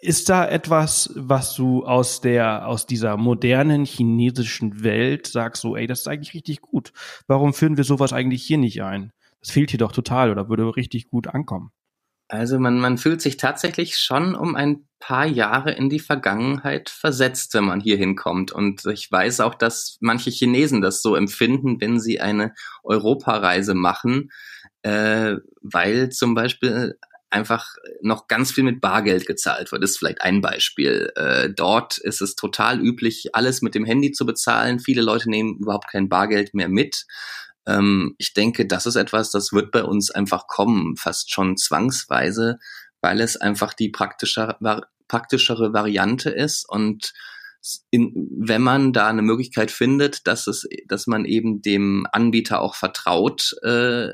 [0.00, 5.86] ist da etwas, was du aus der, aus dieser modernen chinesischen Welt sagst, so, ey,
[5.86, 6.92] das ist eigentlich richtig gut.
[7.28, 9.12] Warum führen wir sowas eigentlich hier nicht ein?
[9.40, 11.70] Das fehlt hier doch total oder würde richtig gut ankommen.
[12.28, 17.54] Also man, man fühlt sich tatsächlich schon um ein paar Jahre in die Vergangenheit versetzt,
[17.54, 18.52] wenn man hier hinkommt.
[18.52, 24.30] Und ich weiß auch, dass manche Chinesen das so empfinden, wenn sie eine Europareise machen,
[24.82, 26.98] äh, weil zum Beispiel
[27.30, 29.82] einfach noch ganz viel mit Bargeld gezahlt wird.
[29.82, 31.12] Das ist vielleicht ein Beispiel.
[31.14, 34.80] Äh, dort ist es total üblich, alles mit dem Handy zu bezahlen.
[34.80, 37.06] Viele Leute nehmen überhaupt kein Bargeld mehr mit.
[37.68, 42.58] Ähm, ich denke, das ist etwas, das wird bei uns einfach kommen, fast schon zwangsweise,
[43.00, 44.58] weil es einfach die praktischer,
[45.06, 47.12] praktischere Variante ist und
[47.90, 52.74] in, wenn man da eine Möglichkeit findet, dass es, dass man eben dem Anbieter auch
[52.74, 54.12] vertraut, äh,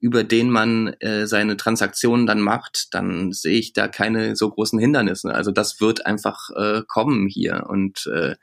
[0.00, 4.78] über den man äh, seine Transaktionen dann macht, dann sehe ich da keine so großen
[4.78, 5.34] Hindernisse.
[5.34, 7.64] Also das wird einfach äh, kommen hier.
[7.68, 8.34] Und äh,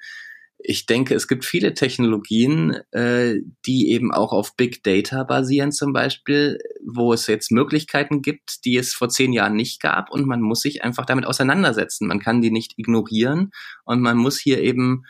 [0.63, 5.93] ich denke, es gibt viele Technologien, äh, die eben auch auf Big Data basieren zum
[5.93, 10.41] Beispiel, wo es jetzt Möglichkeiten gibt, die es vor zehn Jahren nicht gab und man
[10.41, 12.07] muss sich einfach damit auseinandersetzen.
[12.07, 13.51] Man kann die nicht ignorieren
[13.85, 15.05] und man muss hier eben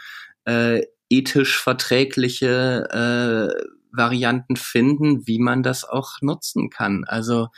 [0.45, 7.03] äh, ethisch verträgliche äh, Varianten finden, wie man das auch nutzen kann.
[7.05, 7.49] Also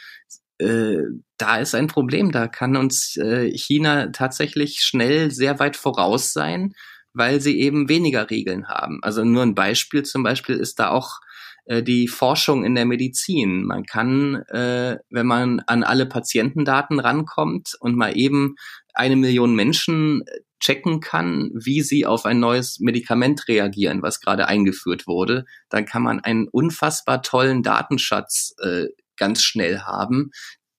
[0.58, 1.03] äh,
[1.38, 2.32] da ist ein Problem.
[2.32, 6.73] Da kann uns äh, China tatsächlich schnell sehr weit voraus sein,
[7.13, 8.99] weil sie eben weniger Regeln haben.
[9.02, 11.19] Also nur ein Beispiel zum Beispiel ist da auch
[11.65, 13.63] äh, die Forschung in der Medizin.
[13.63, 18.56] Man kann, äh, wenn man an alle Patientendaten rankommt und mal eben
[18.93, 20.23] eine Million Menschen
[20.60, 26.04] checken kann, wie sie auf ein neues Medikament reagieren, was gerade eingeführt wurde, dann kann
[26.04, 28.86] man einen unfassbar tollen Datenschatz äh,
[29.17, 30.32] ganz schnell haben,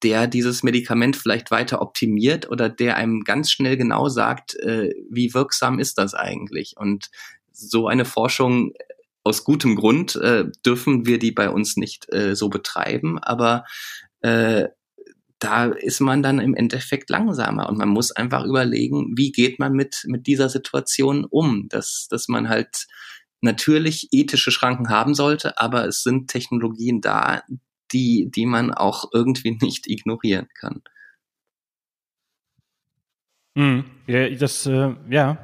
[0.05, 5.33] der dieses Medikament vielleicht weiter optimiert oder der einem ganz schnell genau sagt, äh, wie
[5.35, 6.75] wirksam ist das eigentlich.
[6.77, 7.11] Und
[7.51, 12.37] so eine Forschung äh, aus gutem Grund äh, dürfen wir die bei uns nicht äh,
[12.37, 13.65] so betreiben, aber
[14.21, 14.69] äh,
[15.39, 19.73] da ist man dann im Endeffekt langsamer und man muss einfach überlegen, wie geht man
[19.73, 22.87] mit, mit dieser Situation um, dass, dass man halt
[23.41, 27.43] natürlich ethische Schranken haben sollte, aber es sind Technologien da,
[27.95, 30.83] die, die man auch irgendwie nicht ignorieren kann.
[33.55, 33.85] Mhm.
[34.07, 35.39] Ja, das, äh, ja,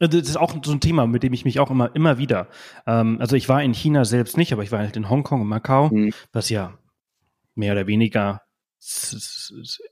[0.00, 2.48] das ist auch so ein Thema, mit dem ich mich auch immer, immer wieder.
[2.86, 5.48] Ähm, also ich war in China selbst nicht, aber ich war halt in Hongkong und
[5.48, 6.12] Macau, mhm.
[6.32, 6.76] was ja
[7.54, 8.42] mehr oder weniger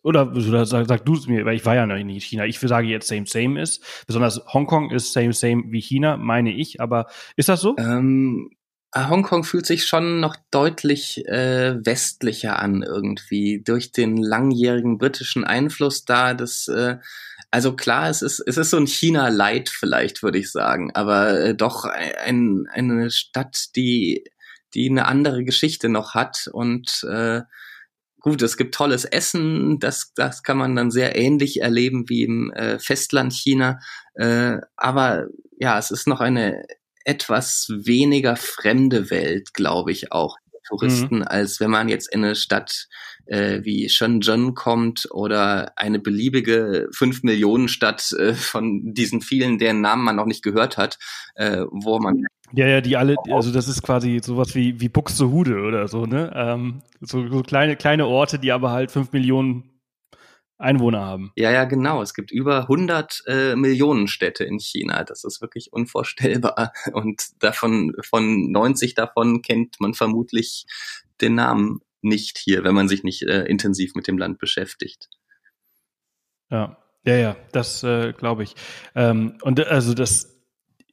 [0.03, 2.45] oder, oder sag, sag du es mir, weil ich war ja noch in China.
[2.45, 4.05] Ich sage jetzt same same ist.
[4.09, 6.81] Besonders Hongkong ist same same wie China, meine ich.
[6.81, 7.07] Aber
[7.37, 7.77] ist das so?
[7.79, 8.57] Ähm, äh,
[8.95, 16.05] Hongkong fühlt sich schon noch deutlich äh, westlicher an irgendwie durch den langjährigen britischen Einfluss
[16.05, 16.35] da.
[16.35, 16.99] Das äh,
[17.53, 21.41] also klar, es ist es ist so ein China Light vielleicht würde ich sagen, aber
[21.41, 24.25] äh, doch ein, eine Stadt, die
[24.75, 27.43] die eine andere Geschichte noch hat und äh,
[28.21, 32.53] gut, es gibt tolles Essen, das, das kann man dann sehr ähnlich erleben wie im
[32.53, 33.81] äh, Festland China.
[34.15, 35.27] Äh, aber
[35.59, 36.63] ja, es ist noch eine
[37.05, 40.37] etwas weniger fremde Welt, glaube ich auch.
[40.69, 41.25] Touristen, mhm.
[41.27, 42.87] als wenn man jetzt in eine Stadt
[43.27, 49.81] äh, wie Shenzhen kommt oder eine beliebige fünf Millionen Stadt äh, von diesen vielen, deren
[49.81, 50.99] Namen man noch nicht gehört hat,
[51.35, 55.63] äh, wo man ja, ja, die alle, also das ist quasi sowas wie, wie Buxtehude
[55.63, 56.33] oder so, ne?
[56.35, 59.70] Ähm, so, so kleine, kleine Orte, die aber halt fünf Millionen
[60.61, 61.33] Einwohner haben.
[61.37, 62.03] Ja, ja, genau.
[62.03, 65.05] Es gibt über 100 äh, Millionen Städte in China.
[65.05, 66.73] Das ist wirklich unvorstellbar.
[66.93, 70.67] Und davon, von 90 davon kennt man vermutlich
[71.21, 75.09] den Namen nicht hier, wenn man sich nicht äh, intensiv mit dem Land beschäftigt.
[76.51, 78.55] Ja, ja, ja, das äh, glaube ich.
[78.95, 80.30] Ähm, und also das,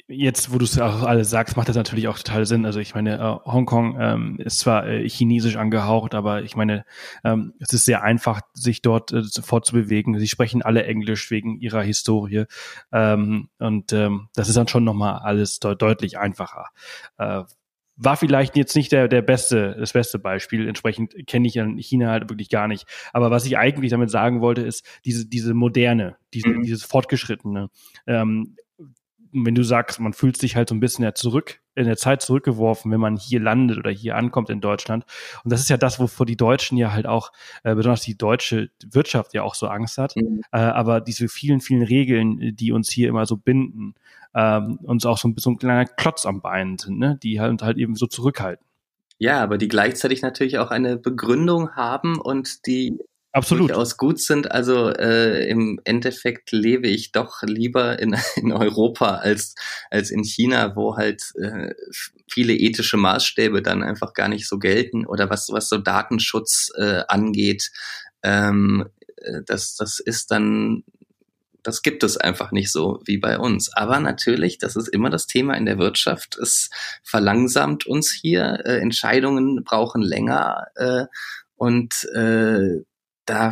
[0.08, 2.66] jetzt, wo du es auch alles sagst, macht das natürlich auch total Sinn.
[2.66, 6.86] Also ich meine, äh, Hongkong ähm, ist zwar äh, chinesisch angehaucht, aber ich meine,
[7.24, 10.18] ähm, es ist sehr einfach, sich dort äh, fortzubewegen.
[10.20, 12.46] Sie sprechen alle Englisch wegen ihrer Historie.
[12.92, 16.68] Ähm, und ähm, das ist dann schon nochmal alles de deutlich einfacher.
[17.18, 17.44] Äh,
[17.98, 20.68] war vielleicht jetzt nicht der, der beste, das beste Beispiel.
[20.68, 22.86] Entsprechend kenne ich China halt wirklich gar nicht.
[23.12, 26.62] Aber was ich eigentlich damit sagen wollte, ist diese, diese moderne, diese, mhm.
[26.62, 27.70] dieses fortgeschrittene.
[28.06, 28.56] Ähm,
[29.32, 32.22] wenn du sagst, man fühlt sich halt so ein bisschen ja zurück, in der Zeit
[32.22, 35.06] zurückgeworfen, wenn man hier landet oder hier ankommt in Deutschland.
[35.44, 37.32] Und das ist ja das, wovor die Deutschen ja halt auch,
[37.64, 40.16] äh, besonders die deutsche Wirtschaft ja auch so Angst hat.
[40.16, 40.42] Mhm.
[40.52, 43.94] Äh, aber diese vielen, vielen Regeln, die uns hier immer so binden,
[44.34, 47.20] ähm, uns auch so ein, so ein kleiner Klotz am Bein sind, ne?
[47.22, 48.66] die halt, halt eben so zurückhalten.
[49.20, 53.00] Ja, aber die gleichzeitig natürlich auch eine Begründung haben und die
[53.32, 53.70] Absolut.
[53.70, 54.52] durchaus gut sind.
[54.52, 59.56] Also äh, im Endeffekt lebe ich doch lieber in, in Europa als,
[59.90, 61.74] als in China, wo halt äh,
[62.30, 67.04] viele ethische Maßstäbe dann einfach gar nicht so gelten oder was, was so Datenschutz äh,
[67.08, 67.72] angeht.
[68.24, 70.84] Ähm, äh, das, das ist dann
[71.68, 73.74] das gibt es einfach nicht so wie bei uns.
[73.74, 76.38] Aber natürlich, das ist immer das Thema in der Wirtschaft.
[76.38, 76.70] Es
[77.04, 78.62] verlangsamt uns hier.
[78.64, 80.68] Äh, Entscheidungen brauchen länger.
[80.76, 81.08] Äh,
[81.58, 82.84] und äh,
[83.28, 83.52] da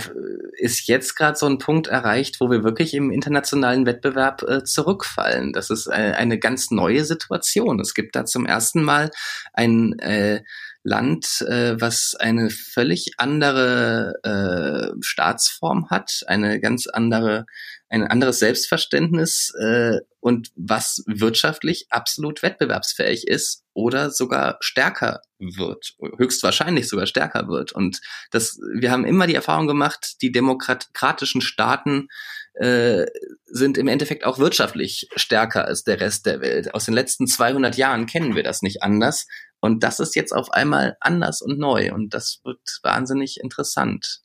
[0.58, 5.54] ist jetzt gerade so ein Punkt erreicht, wo wir wirklich im internationalen Wettbewerb äh, zurückfallen.
[5.54, 7.80] Das ist äh, eine ganz neue Situation.
[7.80, 9.12] Es gibt da zum ersten Mal
[9.54, 10.44] ein äh,
[10.84, 17.46] Land, äh, was eine völlig andere äh, Staatsform hat, eine ganz andere
[17.90, 26.88] ein anderes Selbstverständnis äh, und was wirtschaftlich absolut wettbewerbsfähig ist oder sogar stärker wird, höchstwahrscheinlich
[26.88, 27.74] sogar stärker wird.
[27.74, 32.08] Und das, wir haben immer die Erfahrung gemacht, die demokratischen Staaten
[32.56, 33.06] äh,
[33.46, 36.74] sind im Endeffekt auch wirtschaftlich stärker als der Rest der Welt.
[36.74, 39.28] Aus den letzten 200 Jahren kennen wir das nicht anders.
[39.60, 41.94] Und das ist jetzt auf einmal anders und neu.
[41.94, 44.22] Und das wird wahnsinnig interessant.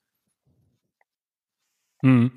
[2.03, 2.33] Hm.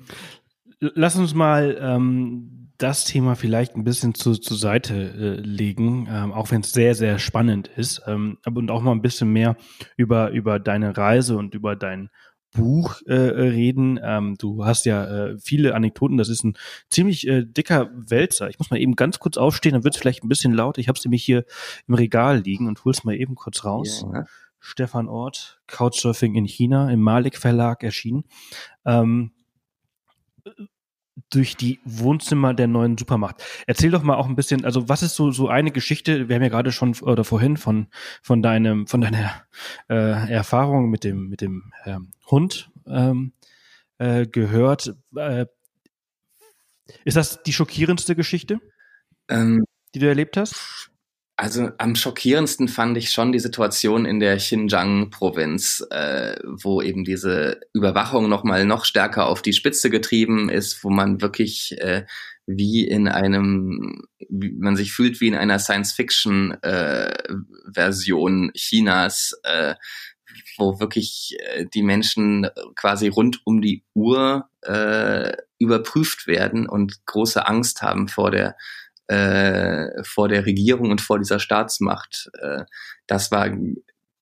[0.80, 6.32] Lass uns mal ähm, das Thema vielleicht ein bisschen zu, zur Seite äh, legen, ähm,
[6.32, 8.02] auch wenn es sehr, sehr spannend ist.
[8.06, 9.56] Ähm, und auch mal ein bisschen mehr
[9.96, 12.10] über, über deine Reise und über dein
[12.54, 14.00] Buch äh, reden.
[14.02, 16.16] Ähm, du hast ja äh, viele Anekdoten.
[16.16, 16.56] Das ist ein
[16.88, 18.48] ziemlich äh, dicker Wälzer.
[18.48, 20.78] Ich muss mal eben ganz kurz aufstehen, dann wird es vielleicht ein bisschen laut.
[20.78, 21.44] Ich habe es nämlich hier
[21.88, 24.06] im Regal liegen und hol's mal eben kurz raus.
[24.12, 24.24] Ja.
[24.60, 28.24] Stefan Ort, Couchsurfing in China, im Malik Verlag erschienen.
[28.86, 29.32] Ähm,
[31.30, 33.42] durch die Wohnzimmer der neuen Supermacht.
[33.66, 36.28] Erzähl doch mal auch ein bisschen, also was ist so so eine Geschichte?
[36.28, 37.88] Wir haben ja gerade schon oder vorhin von
[38.22, 39.30] von deinem von deiner
[39.88, 43.32] äh, Erfahrung mit dem mit dem ähm, Hund ähm,
[43.98, 44.94] äh, gehört.
[45.14, 45.46] Äh,
[47.04, 48.60] ist das die schockierendste Geschichte,
[49.28, 49.64] ähm,
[49.94, 50.90] die du erlebt hast?
[51.36, 57.58] Also am schockierendsten fand ich schon die Situation in der Xinjiang-Provinz, äh, wo eben diese
[57.72, 62.06] Überwachung noch mal noch stärker auf die Spitze getrieben ist, wo man wirklich äh,
[62.46, 69.74] wie in einem, wie man sich fühlt wie in einer Science-Fiction-Version äh, Chinas, äh,
[70.56, 77.44] wo wirklich äh, die Menschen quasi rund um die Uhr äh, überprüft werden und große
[77.46, 78.54] Angst haben vor der
[79.08, 82.30] äh, vor der Regierung und vor dieser Staatsmacht.
[82.40, 82.64] Äh,
[83.06, 83.50] das war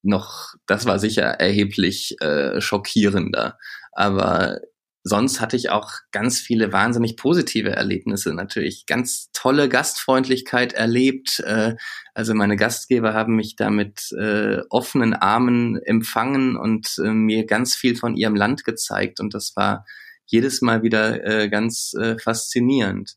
[0.03, 3.59] noch, das war sicher erheblich äh, schockierender.
[3.93, 4.61] Aber
[5.05, 8.87] sonst hatte ich auch ganz viele wahnsinnig positive Erlebnisse natürlich.
[8.87, 11.41] Ganz tolle Gastfreundlichkeit erlebt.
[11.41, 11.77] Äh,
[12.15, 17.75] also meine Gastgeber haben mich da mit äh, offenen Armen empfangen und äh, mir ganz
[17.75, 19.21] viel von ihrem Land gezeigt.
[19.21, 19.85] Und das war
[20.27, 23.17] jedes Mal wieder äh, ganz äh, faszinierend.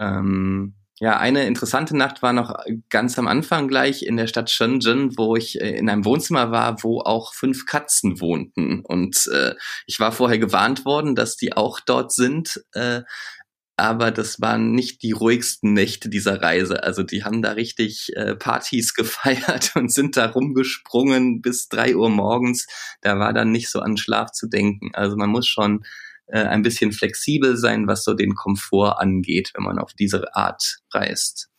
[0.00, 2.54] Ähm, ja, eine interessante Nacht war noch
[2.90, 6.82] ganz am Anfang gleich in der Stadt Shenzhen, wo ich äh, in einem Wohnzimmer war,
[6.82, 8.80] wo auch fünf Katzen wohnten.
[8.84, 9.54] Und äh,
[9.86, 12.62] ich war vorher gewarnt worden, dass die auch dort sind.
[12.74, 13.02] Äh,
[13.78, 16.82] aber das waren nicht die ruhigsten Nächte dieser Reise.
[16.82, 22.10] Also die haben da richtig äh, Partys gefeiert und sind da rumgesprungen bis drei Uhr
[22.10, 22.66] morgens.
[23.00, 24.90] Da war dann nicht so an Schlaf zu denken.
[24.92, 25.82] Also man muss schon
[26.32, 30.78] äh, ein bisschen flexibel sein, was so den Komfort angeht, wenn man auf diese Art
[30.92, 31.49] reist.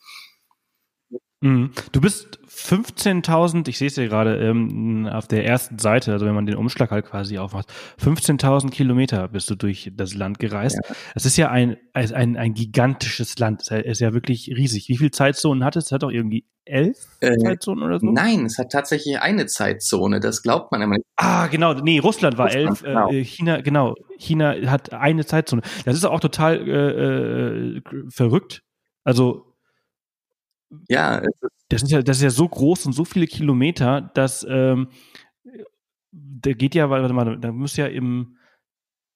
[1.42, 1.72] Mhm.
[1.90, 6.34] Du bist 15.000, ich sehe es ja gerade ähm, auf der ersten Seite, also wenn
[6.34, 10.78] man den Umschlag halt quasi aufmacht, 15.000 Kilometer bist du durch das Land gereist.
[10.88, 10.94] Ja.
[11.14, 14.88] Es ist ja ein, ein, ein gigantisches Land, es ist ja wirklich riesig.
[14.88, 15.86] Wie viele Zeitzonen hat es?
[15.86, 18.06] Es hat doch irgendwie elf äh, Zeitzonen oder so?
[18.06, 21.06] Nein, es hat tatsächlich eine Zeitzone, das glaubt man immer nicht.
[21.16, 23.10] Ah, genau, nee, Russland war Russland, elf, genau.
[23.10, 25.62] Äh, China, genau, China hat eine Zeitzone.
[25.84, 28.62] Das ist auch total äh, äh, verrückt.
[29.04, 29.51] Also
[30.88, 31.22] ja,
[31.68, 34.88] das ist ja, das ist ja so groß und so viele Kilometer, dass ähm,
[36.12, 38.36] da geht ja, warte mal, da muss ja im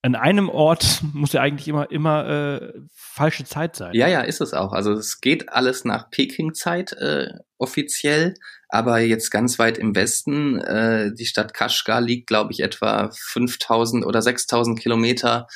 [0.02, 3.94] an einem Ort muss ja eigentlich immer immer äh, falsche Zeit sein.
[3.94, 4.72] Ja, ja, ist es auch.
[4.72, 7.28] Also es geht alles nach Peking-Zeit äh,
[7.58, 8.34] offiziell,
[8.68, 14.04] aber jetzt ganz weit im Westen, äh, die Stadt Kashgar liegt, glaube ich, etwa 5000
[14.04, 15.46] oder 6000 Kilometer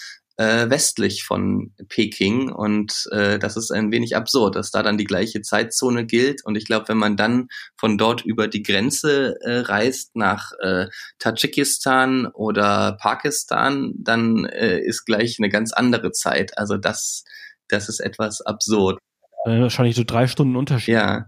[0.41, 5.05] äh, westlich von Peking und äh, das ist ein wenig absurd, dass da dann die
[5.05, 9.59] gleiche Zeitzone gilt und ich glaube, wenn man dann von dort über die Grenze äh,
[9.59, 10.87] reist nach äh,
[11.19, 16.57] Tadschikistan oder Pakistan, dann äh, ist gleich eine ganz andere Zeit.
[16.57, 17.25] Also das,
[17.69, 18.99] das ist etwas absurd.
[19.45, 20.95] Äh, wahrscheinlich so drei Stunden Unterschied.
[20.95, 21.27] Ja,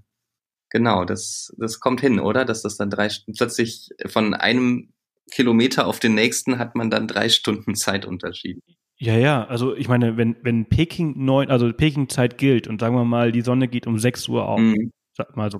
[0.70, 2.46] genau, das, das kommt hin, oder?
[2.46, 4.88] Dass das dann drei plötzlich von einem
[5.30, 8.62] Kilometer auf den nächsten hat man dann drei Stunden Zeitunterschied.
[9.02, 13.04] Ja, ja, also ich meine, wenn, wenn Peking neun, also Peking-Zeit gilt und sagen wir
[13.04, 14.92] mal, die Sonne geht um 6 Uhr auf, mhm.
[15.12, 15.58] sag mal so,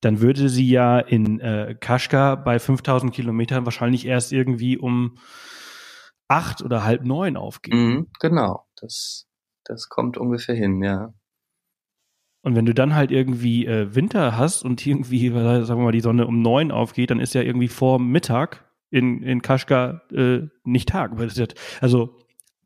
[0.00, 5.18] dann würde sie ja in äh, Kaschgar bei 5000 Kilometern wahrscheinlich erst irgendwie um
[6.26, 7.78] acht oder halb neun aufgehen.
[7.78, 9.28] Mhm, genau, das,
[9.62, 11.14] das kommt ungefähr hin, ja.
[12.42, 16.00] Und wenn du dann halt irgendwie äh, Winter hast und irgendwie, sagen wir mal, die
[16.00, 20.88] Sonne um neun aufgeht, dann ist ja irgendwie vor Mittag in, in Kaschgar äh, nicht
[20.88, 21.12] Tag.
[21.80, 22.18] Also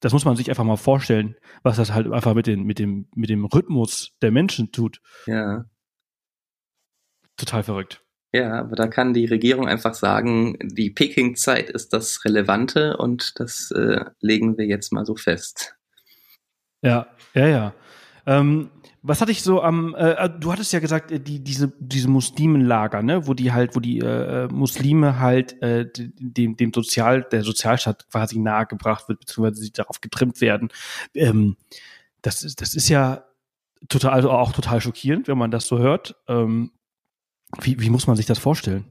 [0.03, 3.09] das muss man sich einfach mal vorstellen, was das halt einfach mit, den, mit, dem,
[3.15, 5.01] mit dem Rhythmus der Menschen tut.
[5.27, 5.65] Ja.
[7.37, 8.05] Total verrückt.
[8.35, 13.71] Ja, aber da kann die Regierung einfach sagen, die Peking-Zeit ist das Relevante und das
[13.71, 15.77] äh, legen wir jetzt mal so fest.
[16.83, 17.75] Ja, ja, ja.
[18.27, 18.71] Ähm,
[19.03, 22.09] was hatte ich so am, äh, äh, du hattest ja gesagt, äh, die, diese, diese
[22.09, 27.43] Muslimenlager, ne, wo die halt, wo die äh, Muslime halt äh, dem, dem Sozial, der
[27.43, 30.69] Sozialstaat quasi nahegebracht wird, beziehungsweise sie darauf getrimmt werden.
[31.15, 31.57] Ähm,
[32.23, 33.25] das, ist, das ist ja
[33.89, 36.15] total, also auch total schockierend, wenn man das so hört.
[36.29, 36.71] Ähm,
[37.61, 38.85] wie, wie muss man sich das vorstellen?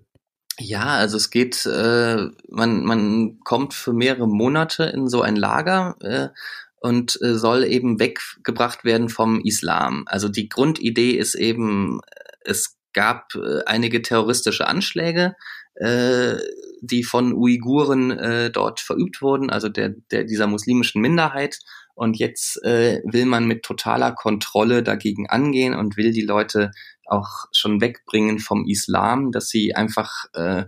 [0.59, 5.95] Ja, also es geht, äh, man, man kommt für mehrere Monate in so ein Lager,
[6.01, 6.29] äh,
[6.81, 10.03] und äh, soll eben weggebracht werden vom Islam.
[10.07, 12.01] Also die Grundidee ist eben,
[12.43, 15.35] es gab äh, einige terroristische Anschläge,
[15.75, 16.35] äh,
[16.81, 21.59] die von Uiguren äh, dort verübt wurden, also der, der dieser muslimischen Minderheit.
[21.93, 26.71] Und jetzt äh, will man mit totaler Kontrolle dagegen angehen und will die Leute
[27.05, 30.63] auch schon wegbringen vom Islam, dass sie einfach äh,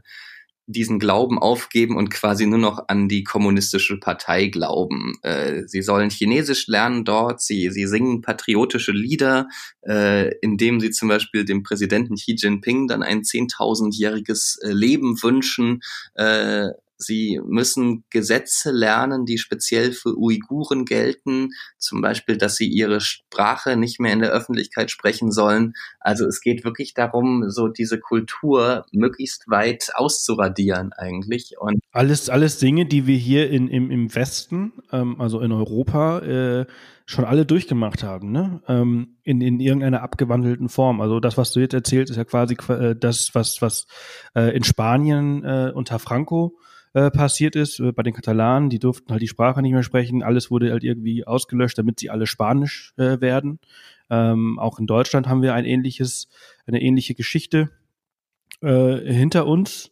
[0.66, 5.14] diesen Glauben aufgeben und quasi nur noch an die kommunistische Partei glauben.
[5.22, 9.48] Äh, sie sollen Chinesisch lernen dort, sie, sie singen patriotische Lieder,
[9.82, 15.82] äh, indem sie zum Beispiel dem Präsidenten Xi Jinping dann ein zehntausendjähriges äh, Leben wünschen.
[16.98, 23.76] Sie müssen Gesetze lernen, die speziell für Uiguren gelten, zum Beispiel, dass sie ihre Sprache
[23.76, 25.74] nicht mehr in der Öffentlichkeit sprechen sollen.
[26.00, 31.56] Also es geht wirklich darum, so diese Kultur möglichst weit auszuradieren eigentlich.
[31.60, 36.20] Und alles, alles Dinge, die wir hier in, im, im Westen, ähm, also in Europa,
[36.20, 36.66] äh,
[37.06, 38.62] schon alle durchgemacht haben, ne?
[38.68, 41.02] Ähm, in, in irgendeiner abgewandelten Form.
[41.02, 43.88] Also das, was du jetzt erzählst, ist ja quasi äh, das, was, was
[44.36, 46.58] äh, in Spanien äh, unter Franco
[46.94, 48.70] äh, passiert ist äh, bei den Katalanen.
[48.70, 50.22] Die durften halt die Sprache nicht mehr sprechen.
[50.22, 53.60] Alles wurde halt irgendwie ausgelöscht, damit sie alle Spanisch äh, werden.
[54.10, 56.28] Ähm, auch in Deutschland haben wir ein ähnliches,
[56.68, 57.70] eine ähnliche Geschichte
[58.62, 59.92] hinter uns.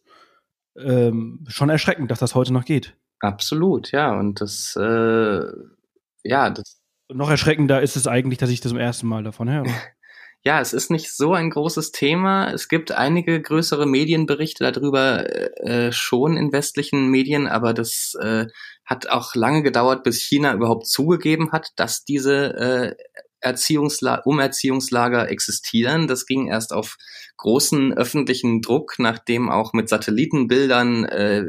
[0.78, 2.96] Ähm, schon erschreckend, dass das heute noch geht.
[3.20, 4.18] Absolut, ja.
[4.18, 6.80] Und das, ja, das.
[7.12, 9.66] Noch erschreckender ist es eigentlich, dass ich das zum ersten Mal davon höre.
[10.44, 12.50] ja, es ist nicht so ein großes Thema.
[12.50, 15.24] Es gibt einige größere Medienberichte darüber
[15.64, 18.46] äh, schon in westlichen Medien, aber das äh,
[18.84, 22.94] hat auch lange gedauert, bis China überhaupt zugegeben hat, dass diese äh,
[23.38, 26.08] Erziehungsla Umerziehungslager existieren.
[26.08, 26.96] Das ging erst auf
[27.36, 31.44] großen öffentlichen Druck, nachdem auch mit Satellitenbildern äh,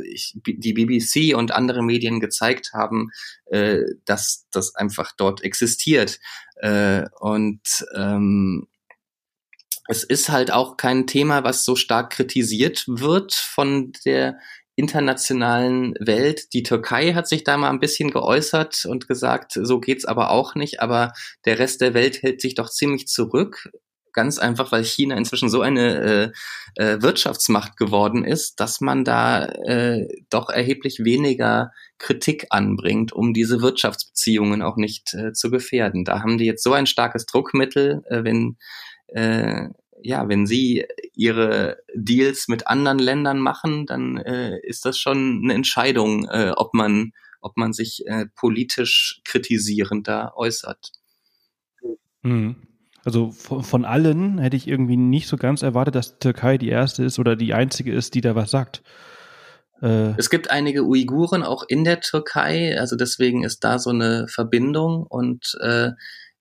[0.46, 3.10] die BBC und andere Medien gezeigt haben,
[3.46, 6.20] äh, dass das einfach dort existiert.
[6.56, 8.68] Äh, und ähm,
[9.88, 14.38] es ist halt auch kein Thema, was so stark kritisiert wird von der
[14.76, 16.54] internationalen Welt.
[16.54, 20.56] Die Türkei hat sich da mal ein bisschen geäußert und gesagt, so geht's aber auch
[20.56, 21.14] nicht, aber
[21.46, 23.70] der Rest der Welt hält sich doch ziemlich zurück.
[24.14, 26.32] Ganz einfach, weil China inzwischen so eine
[26.78, 33.34] äh, äh, Wirtschaftsmacht geworden ist, dass man da äh, doch erheblich weniger Kritik anbringt, um
[33.34, 36.06] diese Wirtschaftsbeziehungen auch nicht äh, zu gefährden.
[36.06, 38.58] Da haben die jetzt so ein starkes Druckmittel, äh, wenn
[39.08, 39.70] äh,
[40.04, 45.54] ja, wenn sie ihre Deals mit anderen Ländern machen, dann äh, ist das schon eine
[45.54, 50.92] Entscheidung, äh, ob man, ob man sich äh, politisch kritisierend da äußert.
[52.22, 52.56] Mhm.
[53.06, 57.04] Also von, von, allen hätte ich irgendwie nicht so ganz erwartet, dass Türkei die erste
[57.04, 58.82] ist oder die einzige ist, die da was sagt.
[59.82, 64.28] Äh es gibt einige Uiguren auch in der Türkei, also deswegen ist da so eine
[64.30, 65.92] Verbindung und äh,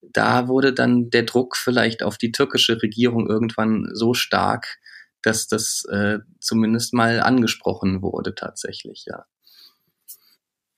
[0.03, 4.79] da wurde dann der Druck vielleicht auf die türkische Regierung irgendwann so stark,
[5.23, 9.25] dass das äh, zumindest mal angesprochen wurde tatsächlich, ja.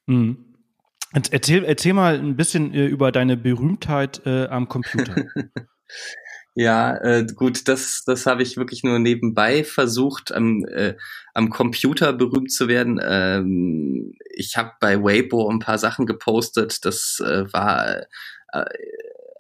[0.07, 0.55] Mhm.
[1.31, 5.15] Erzähl, erzähl mal ein bisschen äh, über deine Berühmtheit äh, am Computer.
[6.57, 10.97] ja, äh, gut, das, das habe ich wirklich nur nebenbei versucht, am, äh,
[11.33, 13.01] am Computer berühmt zu werden.
[13.01, 16.85] Ähm, ich habe bei Weibo ein paar Sachen gepostet.
[16.85, 18.07] Das äh, war
[18.53, 18.65] äh,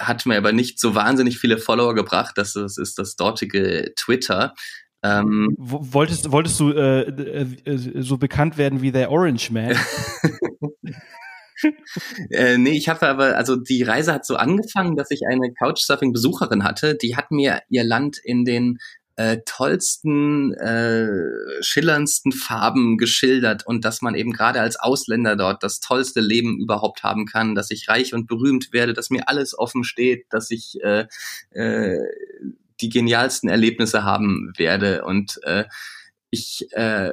[0.07, 2.37] hat mir aber nicht so wahnsinnig viele Follower gebracht.
[2.37, 4.55] Das ist, ist das dortige Twitter.
[5.03, 9.77] Ähm, wolltest, wolltest du äh, äh, so bekannt werden wie der Orange Man?
[12.31, 16.65] äh, nee, ich habe aber, also die Reise hat so angefangen, dass ich eine Couchsurfing-Besucherin
[16.65, 18.79] hatte, die hat mir ihr Land in den
[19.17, 21.07] äh, tollsten, äh,
[21.61, 27.03] schillerndsten Farben geschildert und dass man eben gerade als Ausländer dort das tollste Leben überhaupt
[27.03, 30.83] haben kann, dass ich reich und berühmt werde, dass mir alles offen steht, dass ich
[30.83, 31.07] äh,
[31.51, 31.99] äh,
[32.81, 35.05] die genialsten Erlebnisse haben werde.
[35.05, 35.65] Und äh,
[36.31, 37.13] ich äh,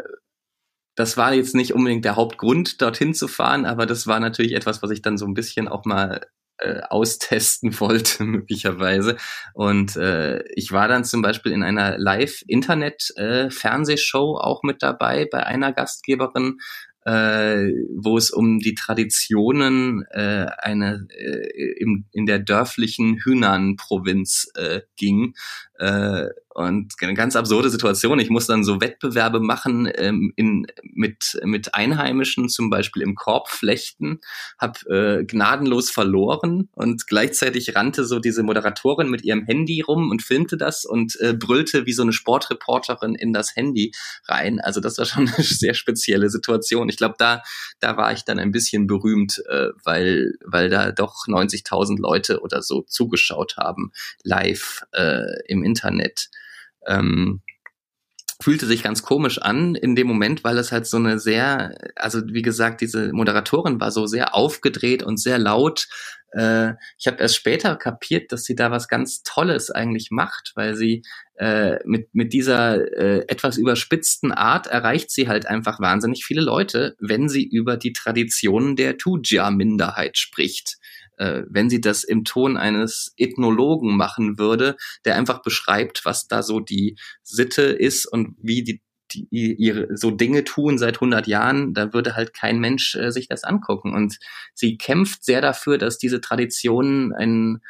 [0.95, 4.83] das war jetzt nicht unbedingt der Hauptgrund, dorthin zu fahren, aber das war natürlich etwas,
[4.83, 6.27] was ich dann so ein bisschen auch mal
[6.61, 9.17] äh, austesten wollte, möglicherweise.
[9.53, 15.45] Und äh, ich war dann zum Beispiel in einer Live-Internet-Fernsehshow äh, auch mit dabei bei
[15.45, 16.59] einer Gastgeberin,
[17.05, 24.81] äh, wo es um die Traditionen äh, eine, äh, im, in der dörflichen Hunan-Provinz äh,
[24.97, 25.33] ging.
[25.81, 28.19] Äh, und eine ganz absurde Situation.
[28.19, 34.19] Ich muss dann so Wettbewerbe machen ähm, in, mit, mit Einheimischen, zum Beispiel im Korbflechten,
[34.59, 40.21] habe äh, gnadenlos verloren und gleichzeitig rannte so diese Moderatorin mit ihrem Handy rum und
[40.21, 43.93] filmte das und äh, brüllte wie so eine Sportreporterin in das Handy
[44.27, 44.59] rein.
[44.59, 46.89] Also das war schon eine sehr spezielle Situation.
[46.89, 47.41] Ich glaube, da,
[47.79, 52.61] da war ich dann ein bisschen berühmt, äh, weil, weil da doch 90.000 Leute oder
[52.61, 55.70] so zugeschaut haben, live äh, im Internet
[56.87, 57.41] ähm,
[58.41, 62.21] fühlte sich ganz komisch an in dem Moment, weil es halt so eine sehr, also
[62.27, 65.87] wie gesagt, diese Moderatorin war so sehr aufgedreht und sehr laut.
[66.31, 70.75] Äh, ich habe erst später kapiert, dass sie da was ganz Tolles eigentlich macht, weil
[70.75, 71.03] sie
[71.37, 76.95] äh, mit, mit dieser äh, etwas überspitzten Art erreicht sie halt einfach wahnsinnig viele Leute,
[76.99, 80.77] wenn sie über die Traditionen der Tuja-Minderheit spricht
[81.21, 86.41] äh, wenn sie das im Ton eines Ethnologen machen würde, der einfach beschreibt, was da
[86.41, 88.81] so die Sitte ist und wie die
[89.13, 93.27] die ihre so Dinge tun seit 100 Jahren, da würde halt kein Mensch äh, sich
[93.27, 93.93] das angucken.
[93.93, 94.17] Und
[94.53, 97.61] sie kämpft sehr dafür, dass diese Traditionen einen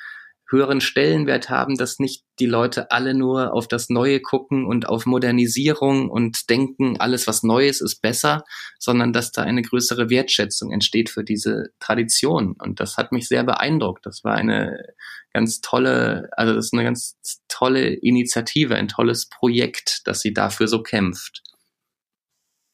[0.51, 5.05] höheren Stellenwert haben, dass nicht die Leute alle nur auf das Neue gucken und auf
[5.05, 8.43] Modernisierung und denken, alles was Neues ist besser,
[8.77, 12.55] sondern dass da eine größere Wertschätzung entsteht für diese Tradition.
[12.59, 14.05] Und das hat mich sehr beeindruckt.
[14.05, 14.93] Das war eine
[15.33, 20.67] ganz tolle, also das ist eine ganz tolle Initiative, ein tolles Projekt, dass sie dafür
[20.67, 21.41] so kämpft.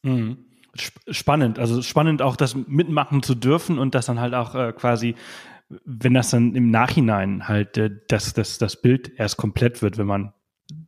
[0.03, 0.47] Mhm
[1.09, 1.59] spannend.
[1.59, 5.15] Also spannend auch das mitmachen zu dürfen und das dann halt auch äh, quasi
[5.69, 10.07] wenn das dann im Nachhinein halt äh, das, das, das Bild erst komplett wird, wenn
[10.07, 10.33] man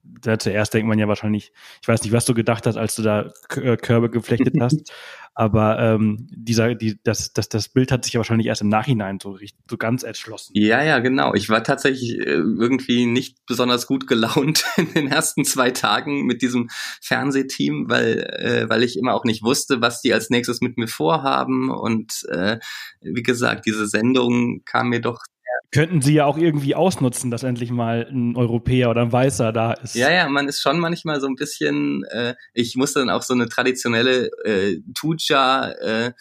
[0.03, 1.51] da zuerst denkt man ja wahrscheinlich,
[1.81, 4.91] ich weiß nicht, was du gedacht hast, als du da äh, Körbe geflechtet hast,
[5.39, 9.19] aber ähm, dieser, die, das, das, das Bild hat sich ja wahrscheinlich erst im Nachhinein
[9.21, 9.37] so,
[9.69, 10.51] so ganz erschlossen.
[10.53, 11.33] Ja, ja, genau.
[11.33, 16.41] Ich war tatsächlich äh, irgendwie nicht besonders gut gelaunt in den ersten zwei Tagen mit
[16.41, 16.69] diesem
[17.01, 20.89] Fernsehteam, weil, äh, weil ich immer auch nicht wusste, was die als nächstes mit mir
[20.89, 21.71] vorhaben.
[21.71, 22.59] Und äh,
[22.99, 25.23] wie gesagt, diese Sendung kam mir doch
[25.71, 29.73] könnten sie ja auch irgendwie ausnutzen, dass endlich mal ein Europäer oder ein Weißer da
[29.73, 29.95] ist.
[29.95, 33.33] Ja, ja, man ist schon manchmal so ein bisschen, äh, ich musste dann auch so
[33.33, 36.11] eine traditionelle äh, Tuja, äh,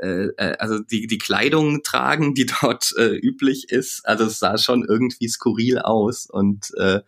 [0.00, 4.02] äh, äh, also die, die Kleidung tragen, die dort äh, üblich ist.
[4.04, 7.00] Also es sah schon irgendwie skurril aus und äh,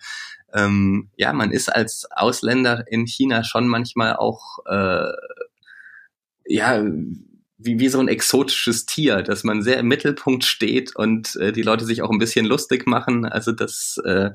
[0.52, 5.12] ähm, ja, man ist als Ausländer in China schon manchmal auch äh,
[6.46, 6.84] ja
[7.58, 11.62] wie, wie so ein exotisches Tier, dass man sehr im Mittelpunkt steht und äh, die
[11.62, 13.24] Leute sich auch ein bisschen lustig machen.
[13.24, 14.30] Also das äh,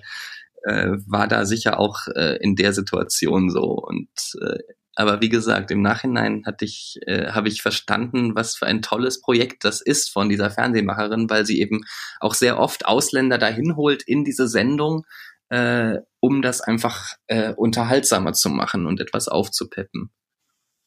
[0.63, 3.63] äh, war da sicher auch äh, in der Situation so.
[3.63, 4.09] Und
[4.41, 4.59] äh,
[4.95, 9.22] aber wie gesagt, im Nachhinein hatte ich, äh, habe ich verstanden, was für ein tolles
[9.22, 11.82] Projekt das ist von dieser Fernsehmacherin, weil sie eben
[12.19, 15.05] auch sehr oft Ausländer dahin holt in diese Sendung,
[15.49, 20.11] äh, um das einfach äh, unterhaltsamer zu machen und etwas aufzupeppen.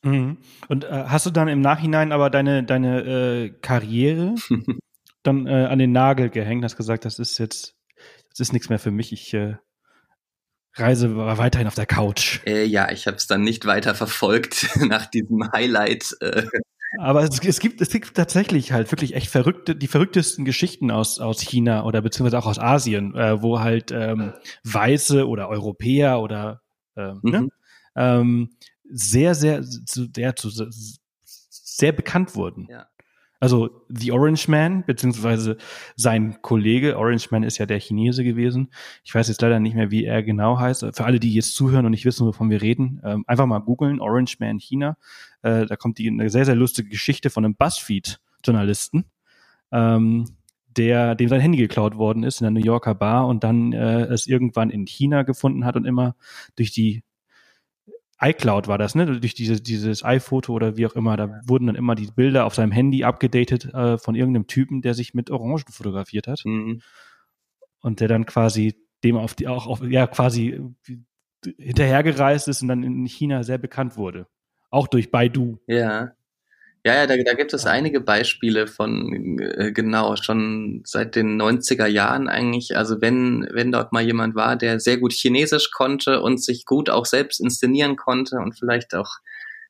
[0.04, 0.38] Mhm.
[0.68, 4.34] Und äh, hast du dann im Nachhinein aber deine, deine äh, Karriere
[5.22, 7.74] dann äh, an den Nagel gehängt, hast gesagt, das ist jetzt,
[8.30, 9.56] das ist nichts mehr für mich, ich äh,
[10.74, 12.40] reise weiterhin auf der Couch.
[12.46, 16.16] Äh, ja, ich habe es dann nicht weiter verfolgt nach diesem Highlight.
[16.20, 16.44] Äh.
[16.98, 21.18] Aber es, es, gibt, es gibt tatsächlich halt wirklich echt verrückte, die verrücktesten Geschichten aus,
[21.18, 24.32] aus China oder beziehungsweise auch aus Asien, äh, wo halt ähm,
[24.64, 26.62] Weiße oder Europäer oder
[26.96, 27.30] äh, ne, mhm.
[27.30, 27.48] ne,
[27.96, 28.50] ähm,
[28.84, 30.50] sehr, sehr, zu, sehr, zu,
[31.24, 32.66] sehr bekannt wurden.
[32.70, 32.86] Ja.
[33.40, 35.58] Also The Orange Man, beziehungsweise
[35.96, 38.70] sein Kollege, Orange Man ist ja der Chinese gewesen.
[39.02, 40.86] Ich weiß jetzt leider nicht mehr, wie er genau heißt.
[40.94, 44.00] Für alle, die jetzt zuhören und nicht wissen, wovon wir reden, ähm, einfach mal googeln,
[44.00, 44.96] Orange Man China.
[45.42, 49.04] Äh, da kommt die eine sehr, sehr lustige Geschichte von einem Buzzfeed-Journalisten,
[49.72, 50.24] ähm,
[50.68, 54.04] der, dem sein Handy geklaut worden ist in der New Yorker Bar und dann äh,
[54.04, 56.16] es irgendwann in China gefunden hat und immer
[56.56, 57.02] durch die
[58.24, 59.06] iCloud war das, ne?
[59.06, 62.54] Durch diese, dieses iPhoto oder wie auch immer, da wurden dann immer die Bilder auf
[62.54, 66.40] seinem Handy abgedatet äh, von irgendeinem Typen, der sich mit Orangen fotografiert hat.
[66.44, 66.80] Mhm.
[67.80, 70.60] Und der dann quasi dem auf die, auch auf, ja, quasi
[71.58, 74.26] hinterhergereist ist und dann in China sehr bekannt wurde.
[74.70, 75.58] Auch durch Baidu.
[75.66, 76.12] Ja.
[76.86, 81.86] Ja, ja, da, da gibt es einige Beispiele von, äh, genau, schon seit den 90er
[81.86, 82.76] Jahren eigentlich.
[82.76, 86.90] Also wenn, wenn dort mal jemand war, der sehr gut Chinesisch konnte und sich gut
[86.90, 89.16] auch selbst inszenieren konnte und vielleicht auch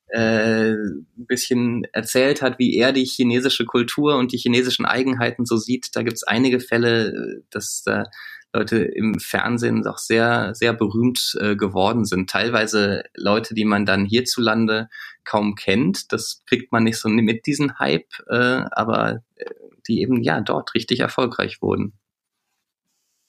[0.07, 5.57] äh, ein bisschen erzählt hat, wie er die chinesische Kultur und die chinesischen Eigenheiten so
[5.57, 5.95] sieht.
[5.95, 8.05] Da gibt es einige Fälle, dass da
[8.53, 12.29] Leute im Fernsehen doch sehr, sehr berühmt äh, geworden sind.
[12.29, 14.87] Teilweise Leute, die man dann hierzulande
[15.25, 16.11] kaum kennt.
[16.13, 19.45] Das kriegt man nicht so mit diesen Hype, äh, aber äh,
[19.87, 21.93] die eben ja dort richtig erfolgreich wurden.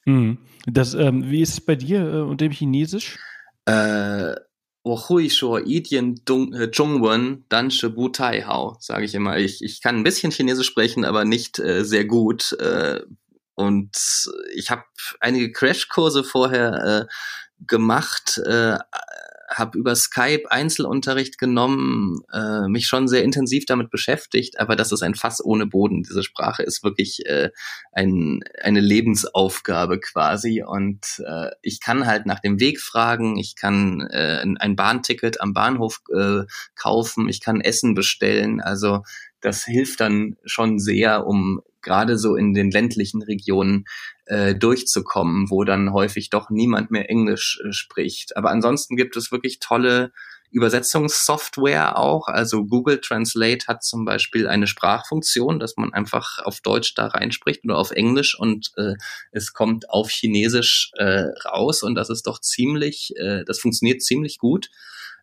[0.05, 0.39] Hm.
[0.67, 3.19] Das, ähm, wie ist es bei dir äh, und dem Chinesisch?
[3.67, 4.37] Äh,
[4.86, 9.38] 我会说一点中äh, 中文，但是不太好, sage ich immer.
[9.38, 12.54] Ich, ich kann ein bisschen Chinesisch sprechen, aber nicht äh, sehr gut.
[12.54, 13.02] Äh,
[13.54, 13.92] und
[14.56, 14.84] ich habe
[15.20, 18.78] einige Crashkurse vorher äh, gemacht, äh,
[19.49, 25.03] habe über Skype Einzelunterricht genommen, äh, mich schon sehr intensiv damit beschäftigt, aber das ist
[25.03, 26.03] ein Fass ohne Boden.
[26.03, 27.51] Diese Sprache ist wirklich äh,
[27.93, 34.01] ein, eine Lebensaufgabe quasi und äh, ich kann halt nach dem Weg fragen, ich kann
[34.11, 36.43] äh, ein Bahnticket am Bahnhof äh,
[36.75, 39.03] kaufen, ich kann Essen bestellen, also
[39.41, 43.87] das hilft dann schon sehr, um gerade so in den ländlichen Regionen
[44.27, 48.37] äh, durchzukommen, wo dann häufig doch niemand mehr Englisch äh, spricht.
[48.37, 50.13] Aber ansonsten gibt es wirklich tolle
[50.51, 52.29] Übersetzungssoftware auch.
[52.29, 57.65] Also Google Translate hat zum Beispiel eine Sprachfunktion, dass man einfach auf Deutsch da reinspricht
[57.65, 58.95] oder auf Englisch und äh,
[59.33, 64.39] es kommt auf Chinesisch äh, raus und das ist doch ziemlich, äh, das funktioniert ziemlich
[64.39, 64.71] gut.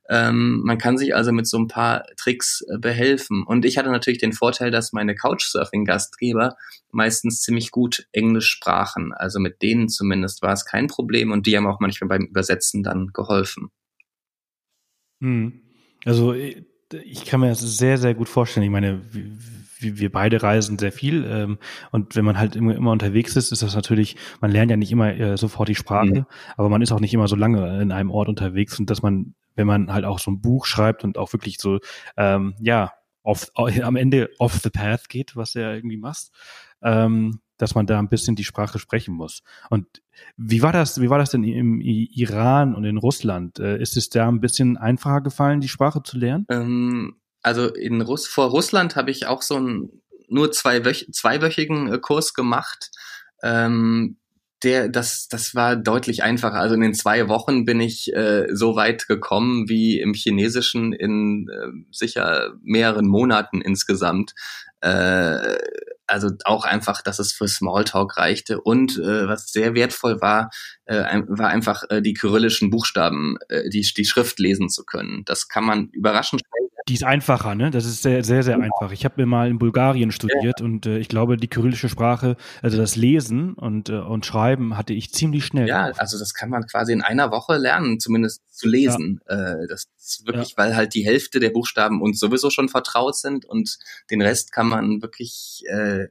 [0.09, 3.43] Ähm, man kann sich also mit so ein paar Tricks äh, behelfen.
[3.43, 6.57] Und ich hatte natürlich den Vorteil, dass meine Couchsurfing-Gastgeber
[6.91, 9.13] meistens ziemlich gut Englisch sprachen.
[9.13, 12.83] Also mit denen zumindest war es kein Problem und die haben auch manchmal beim Übersetzen
[12.83, 13.71] dann geholfen.
[15.21, 15.61] Hm.
[16.05, 16.63] Also äh,
[17.03, 18.65] ich kann mir das sehr, sehr gut vorstellen.
[18.65, 19.01] Ich meine,
[19.83, 21.57] wir beide reisen sehr viel ähm,
[21.91, 24.91] und wenn man halt immer, immer unterwegs ist, ist das natürlich, man lernt ja nicht
[24.91, 26.25] immer äh, sofort die Sprache, mhm.
[26.57, 29.35] aber man ist auch nicht immer so lange in einem Ort unterwegs und dass man
[29.55, 31.79] wenn man halt auch so ein Buch schreibt und auch wirklich so,
[32.17, 32.91] ähm, ja,
[33.23, 36.31] off, am Ende off the path geht, was er irgendwie macht,
[36.81, 39.43] ähm, dass man da ein bisschen die Sprache sprechen muss.
[39.69, 40.01] Und
[40.37, 43.59] wie war das, wie war das denn im Iran und in Russland?
[43.59, 46.45] Äh, ist es da ein bisschen einfacher gefallen, die Sprache zu lernen?
[46.49, 51.99] Ähm, also in Russ vor Russland habe ich auch so einen nur zwei zweiwöchigen äh,
[51.99, 52.89] Kurs gemacht.
[53.43, 54.17] Ähm,
[54.63, 56.55] der, das, das war deutlich einfacher.
[56.55, 61.49] Also in den zwei Wochen bin ich äh, so weit gekommen wie im Chinesischen in
[61.49, 64.33] äh, sicher mehreren Monaten insgesamt.
[64.79, 65.57] Äh,
[66.07, 68.61] also auch einfach, dass es für Smalltalk reichte.
[68.61, 70.49] Und äh, was sehr wertvoll war,
[70.85, 75.23] äh, war einfach äh, die kyrillischen Buchstaben, äh, die, die Schrift lesen zu können.
[75.25, 77.71] Das kann man überraschend schnell die ist einfacher, ne?
[77.71, 78.91] Das ist sehr, sehr, sehr einfach.
[78.91, 80.65] Ich habe mir mal in Bulgarien studiert ja.
[80.65, 84.93] und äh, ich glaube, die kyrillische Sprache, also das Lesen und, äh, und Schreiben hatte
[84.93, 85.67] ich ziemlich schnell.
[85.67, 85.99] Ja, drauf.
[85.99, 89.21] also das kann man quasi in einer Woche lernen, zumindest zu lesen.
[89.29, 89.53] Ja.
[89.53, 93.45] Äh, das ist wirklich, weil halt die Hälfte der Buchstaben uns sowieso schon vertraut sind
[93.45, 93.77] und
[94.11, 96.07] den Rest kann man wirklich äh,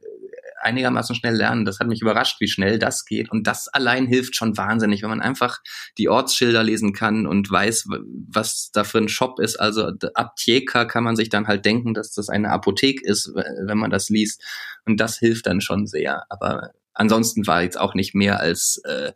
[0.63, 1.65] einigermaßen schnell lernen.
[1.65, 3.31] Das hat mich überrascht, wie schnell das geht.
[3.31, 5.59] Und das allein hilft schon wahnsinnig, wenn man einfach
[5.97, 7.87] die Ortsschilder lesen kann und weiß,
[8.29, 9.57] was da für ein Shop ist.
[9.57, 13.91] Also Apteka kann man sich dann halt denken, dass das eine Apotheke ist, wenn man
[13.91, 14.41] das liest.
[14.85, 16.23] Und das hilft dann schon sehr.
[16.29, 19.11] Aber ansonsten war jetzt auch nicht mehr als äh,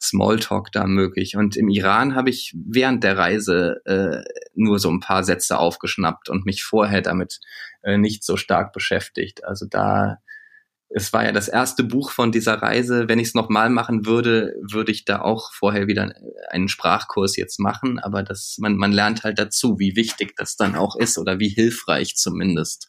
[0.00, 1.36] Smalltalk da möglich.
[1.36, 4.22] Und im Iran habe ich während der Reise äh,
[4.54, 7.40] nur so ein paar Sätze aufgeschnappt und mich vorher damit
[7.82, 9.44] äh, nicht so stark beschäftigt.
[9.44, 10.18] Also da
[10.94, 13.08] es war ja das erste Buch von dieser Reise.
[13.08, 16.12] Wenn ich es nochmal machen würde, würde ich da auch vorher wieder
[16.50, 17.98] einen Sprachkurs jetzt machen.
[17.98, 21.48] Aber das, man, man lernt halt dazu, wie wichtig das dann auch ist oder wie
[21.48, 22.88] hilfreich zumindest.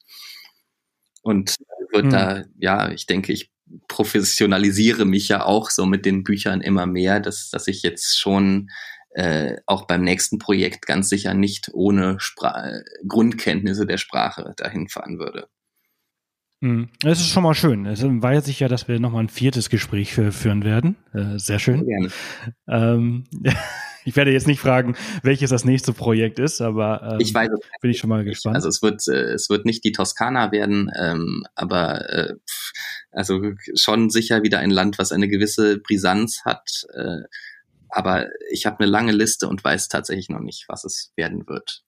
[1.21, 1.55] Und
[1.91, 2.11] wird hm.
[2.11, 3.51] da, ja, ich denke, ich
[3.87, 8.69] professionalisiere mich ja auch so mit den Büchern immer mehr, dass, dass ich jetzt schon
[9.11, 15.19] äh, auch beim nächsten Projekt ganz sicher nicht ohne Spra Grundkenntnisse der Sprache dahin fahren
[15.19, 15.47] würde.
[16.63, 16.87] Hm.
[17.01, 17.85] Das ist schon mal schön.
[17.85, 20.95] Es weiß ich ja, dass wir nochmal ein viertes Gespräch führen werden.
[21.13, 21.85] Äh, sehr schön.
[21.85, 22.09] Gerne.
[22.69, 23.25] Ähm,
[24.05, 27.49] ich werde jetzt nicht fragen, welches das nächste Projekt ist, aber ähm, ich weiß,
[27.81, 28.55] bin ich schon mal gespannt.
[28.55, 32.33] Also es wird, äh, es wird nicht die Toskana werden, ähm, aber äh,
[33.11, 33.41] also
[33.75, 36.85] schon sicher wieder ein Land, was eine gewisse Brisanz hat.
[36.93, 37.23] Äh,
[37.89, 41.83] aber ich habe eine lange Liste und weiß tatsächlich noch nicht, was es werden wird.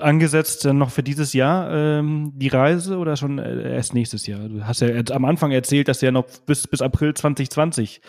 [0.00, 4.48] Angesetzt noch für dieses Jahr ähm, die Reise oder schon äh, erst nächstes Jahr?
[4.48, 8.00] Du hast ja am Anfang erzählt, dass du ja noch bis, bis April 2020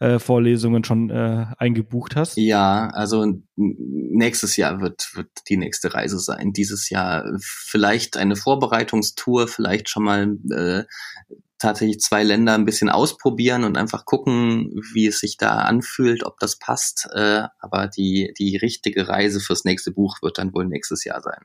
[0.00, 2.36] äh, Vorlesungen schon äh, eingebucht hast.
[2.36, 3.26] Ja, also
[3.56, 6.52] nächstes Jahr wird, wird die nächste Reise sein.
[6.52, 10.84] Dieses Jahr vielleicht eine Vorbereitungstour, vielleicht schon mal äh,
[11.58, 16.38] tatsächlich zwei Länder ein bisschen ausprobieren und einfach gucken, wie es sich da anfühlt, ob
[16.38, 17.08] das passt.
[17.12, 21.44] Äh, aber die, die richtige Reise fürs nächste Buch wird dann wohl nächstes Jahr sein.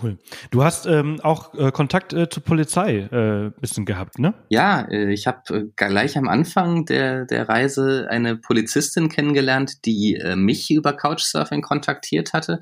[0.00, 0.18] Cool.
[0.50, 4.34] Du hast ähm, auch äh, Kontakt äh, zur Polizei äh, bisschen gehabt, ne?
[4.48, 10.16] Ja, äh, ich habe äh, gleich am Anfang der, der Reise eine Polizistin kennengelernt, die
[10.16, 12.58] äh, mich über Couchsurfing kontaktiert hatte.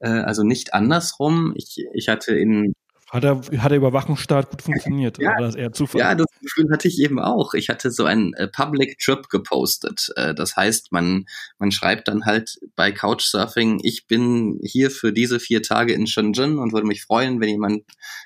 [0.00, 1.54] Äh, also nicht andersrum.
[1.56, 2.74] Ich, ich hatte in
[3.10, 5.18] hat der, hat der Überwachungsstaat gut funktioniert?
[5.18, 6.00] ja, oder war das eher Zufall?
[6.00, 7.54] Ja, das Gefühl hatte ich eben auch.
[7.54, 10.12] Ich hatte so ein äh, Public Trip gepostet.
[10.14, 11.26] Äh, das heißt, man,
[11.58, 16.60] man schreibt dann halt bei Couchsurfing, ich bin hier für diese vier Tage in Shenzhen
[16.60, 17.82] und würde mich freuen, wenn jemand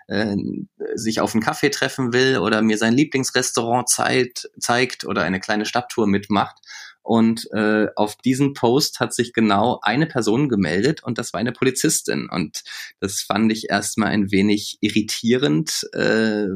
[0.08, 0.36] äh,
[0.94, 5.64] sich auf einen Kaffee treffen will oder mir sein Lieblingsrestaurant zeigt, zeigt oder eine kleine
[5.64, 6.56] Stadttour mitmacht.
[7.04, 11.52] Und äh, auf diesen Post hat sich genau eine Person gemeldet und das war eine
[11.52, 12.30] Polizistin.
[12.30, 12.64] Und
[12.98, 15.86] das fand ich erstmal ein wenig irritierend.
[15.92, 16.46] Äh,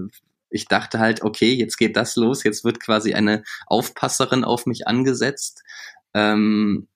[0.49, 4.89] ich dachte halt, okay, jetzt geht das los, jetzt wird quasi eine Aufpasserin auf mich
[4.89, 5.63] angesetzt.
[6.15, 6.89] Ähm,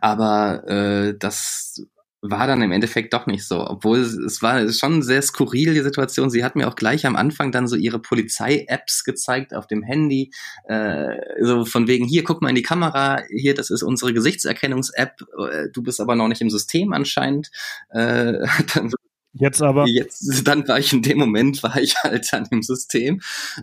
[0.00, 1.84] aber äh, das
[2.22, 3.66] war dann im Endeffekt doch nicht so.
[3.66, 6.30] Obwohl es war schon sehr skurril, die Situation.
[6.30, 10.32] Sie hat mir auch gleich am Anfang dann so ihre Polizei-Apps gezeigt auf dem Handy.
[10.64, 15.20] Äh, so von wegen, hier, guck mal in die Kamera, hier, das ist unsere Gesichtserkennungs-App.
[15.50, 17.50] Äh, du bist aber noch nicht im System anscheinend.
[17.90, 18.92] Äh, dann,
[19.38, 19.86] Jetzt aber.
[19.86, 23.20] Jetzt, dann war ich in dem Moment, war ich halt dann im System.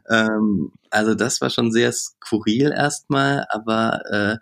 [0.08, 4.38] Ähm, also das war schon sehr skurril erstmal, aber äh,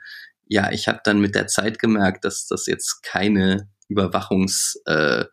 [0.48, 5.30] ja, ich habe dann mit der Zeit gemerkt, dass das jetzt keine Überwachungsnummer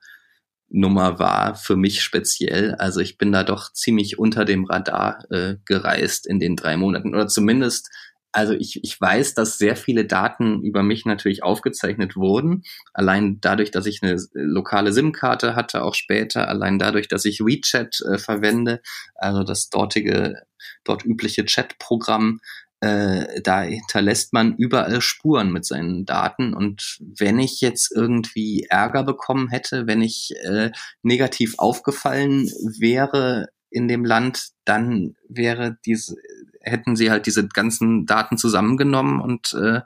[0.73, 2.75] äh, war für mich speziell.
[2.75, 7.15] Also ich bin da doch ziemlich unter dem Radar äh, gereist in den drei Monaten
[7.15, 7.89] oder zumindest
[8.33, 12.63] also ich, ich weiß, dass sehr viele Daten über mich natürlich aufgezeichnet wurden.
[12.93, 16.49] Allein dadurch, dass ich eine lokale SIM-Karte hatte, auch später.
[16.49, 18.81] Allein dadurch, dass ich WeChat äh, verwende,
[19.15, 20.43] also das dortige,
[20.85, 22.41] dort übliche Chat-Programm
[22.81, 26.55] äh, da hinterlässt man überall Spuren mit seinen Daten.
[26.55, 30.71] Und wenn ich jetzt irgendwie Ärger bekommen hätte, wenn ich äh,
[31.03, 32.49] negativ aufgefallen
[32.79, 36.17] wäre in dem Land, dann wäre diese
[36.61, 39.81] hätten sie halt diese ganzen Daten zusammengenommen und äh,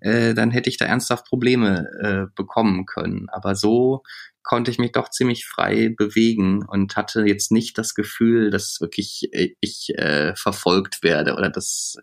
[0.00, 3.28] äh, dann hätte ich da ernsthaft Probleme äh, bekommen können.
[3.28, 4.02] Aber so
[4.42, 9.28] konnte ich mich doch ziemlich frei bewegen und hatte jetzt nicht das Gefühl, dass wirklich
[9.32, 11.96] äh, ich äh, verfolgt werde oder dass,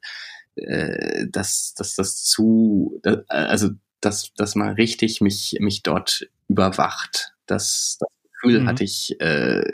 [0.56, 3.70] äh, dass, dass das zu, äh, also
[4.02, 7.34] dass, dass man richtig mich, mich dort überwacht.
[7.46, 8.68] Das, das Gefühl mhm.
[8.68, 9.70] hatte ich äh,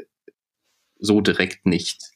[0.98, 2.15] so direkt nicht.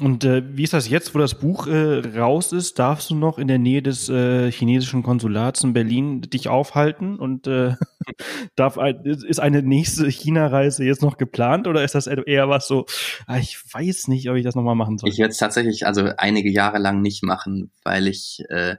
[0.00, 2.78] Und äh, wie ist das jetzt, wo das Buch äh, raus ist?
[2.78, 7.18] Darfst du noch in der Nähe des äh, chinesischen Konsulats in Berlin dich aufhalten?
[7.18, 7.74] Und äh,
[8.56, 12.86] darf ist eine nächste China-Reise jetzt noch geplant oder ist das eher was so,
[13.26, 15.10] ah, ich weiß nicht, ob ich das nochmal machen soll?
[15.10, 18.76] Ich werde es tatsächlich also einige Jahre lang nicht machen, weil ich äh,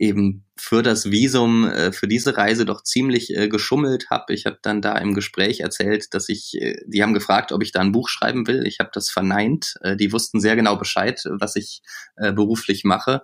[0.00, 4.32] eben für das Visum äh, für diese Reise doch ziemlich äh, geschummelt habe.
[4.32, 7.70] Ich habe dann da im Gespräch erzählt, dass ich, äh, die haben gefragt, ob ich
[7.70, 8.66] da ein Buch schreiben will.
[8.66, 9.74] Ich habe das verneint.
[9.82, 11.82] Äh, die wussten sehr genau Bescheid, was ich
[12.16, 13.20] äh, beruflich mache.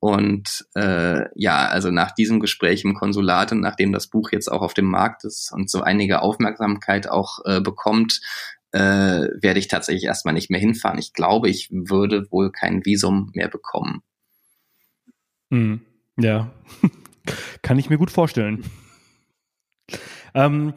[0.00, 4.62] Und äh, ja, also nach diesem Gespräch im Konsulat und nachdem das Buch jetzt auch
[4.62, 8.20] auf dem Markt ist und so einige Aufmerksamkeit auch äh, bekommt,
[8.72, 10.98] werde ich tatsächlich erstmal nicht mehr hinfahren.
[10.98, 14.02] Ich glaube, ich würde wohl kein Visum mehr bekommen.
[15.48, 15.80] Mhm.
[16.18, 16.50] Ja,
[17.62, 18.64] kann ich mir gut vorstellen.
[20.34, 20.74] Ähm,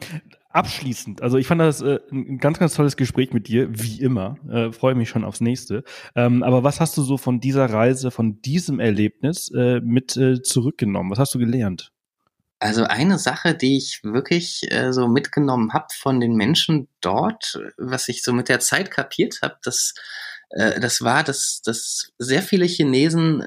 [0.50, 4.36] abschließend, also ich fand das äh, ein ganz, ganz tolles Gespräch mit dir, wie immer.
[4.50, 5.84] Äh, Freue mich schon aufs nächste.
[6.14, 10.42] Ähm, aber was hast du so von dieser Reise, von diesem Erlebnis äh, mit äh,
[10.42, 11.10] zurückgenommen?
[11.10, 11.92] Was hast du gelernt?
[12.58, 18.08] Also eine Sache, die ich wirklich äh, so mitgenommen habe von den Menschen dort, was
[18.08, 19.94] ich so mit der Zeit kapiert habe, das,
[20.50, 23.46] äh, das war, dass, dass sehr viele Chinesen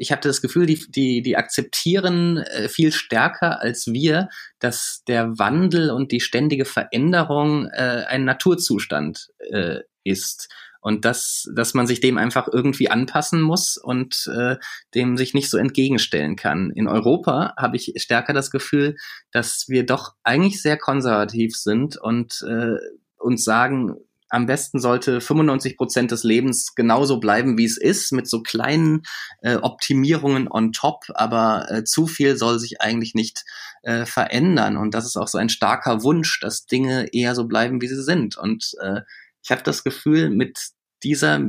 [0.00, 5.38] ich hatte das Gefühl, die, die, die akzeptieren äh, viel stärker als wir, dass der
[5.38, 10.48] Wandel und die ständige Veränderung äh, ein Naturzustand äh, ist
[10.80, 14.56] und dass, dass man sich dem einfach irgendwie anpassen muss und äh,
[14.94, 16.70] dem sich nicht so entgegenstellen kann.
[16.70, 18.96] In Europa habe ich stärker das Gefühl,
[19.32, 22.76] dass wir doch eigentlich sehr konservativ sind und äh,
[23.18, 23.96] uns sagen,
[24.30, 29.02] am besten sollte 95 Prozent des Lebens genauso bleiben, wie es ist, mit so kleinen
[29.42, 33.44] äh, Optimierungen on top, aber äh, zu viel soll sich eigentlich nicht
[33.82, 34.76] äh, verändern.
[34.76, 38.02] Und das ist auch so ein starker Wunsch, dass Dinge eher so bleiben, wie sie
[38.02, 38.36] sind.
[38.36, 39.00] Und äh,
[39.42, 40.70] ich habe das Gefühl, mit
[41.02, 41.40] dieser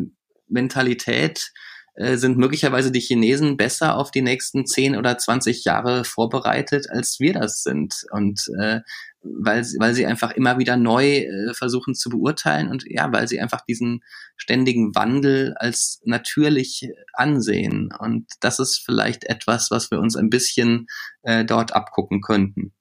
[0.48, 1.52] Mentalität
[1.96, 7.34] sind möglicherweise die Chinesen besser auf die nächsten 10 oder 20 Jahre vorbereitet, als wir
[7.34, 8.06] das sind.
[8.12, 8.80] Und äh,
[9.24, 13.40] weil, weil sie einfach immer wieder neu äh, versuchen zu beurteilen und ja, weil sie
[13.40, 14.04] einfach diesen
[14.36, 17.94] ständigen Wandel als natürlich ansehen.
[18.00, 20.88] Und das ist vielleicht etwas, was wir uns ein bisschen
[21.22, 22.74] äh, dort abgucken könnten.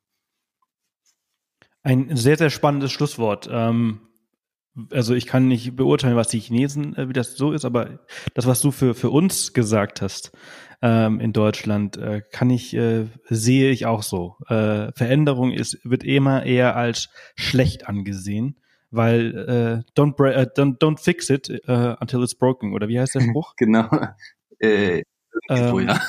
[1.83, 3.49] Ein sehr, sehr spannendes Schlusswort.
[3.51, 4.01] Ähm,
[4.93, 8.01] also ich kann nicht beurteilen, was die Chinesen, äh, wie das so ist, aber
[8.35, 10.33] das, was du für, für uns gesagt hast
[10.83, 14.37] ähm, in Deutschland, äh, kann ich, äh, sehe ich auch so.
[14.49, 18.61] Äh, Veränderung ist, wird immer eher als schlecht angesehen,
[18.91, 23.15] weil äh, don't, äh, don't, don't fix it uh, until it's broken, oder wie heißt
[23.15, 23.55] der Spruch?
[23.57, 23.89] genau.
[24.59, 25.03] Äh,
[25.49, 26.01] ähm, ja.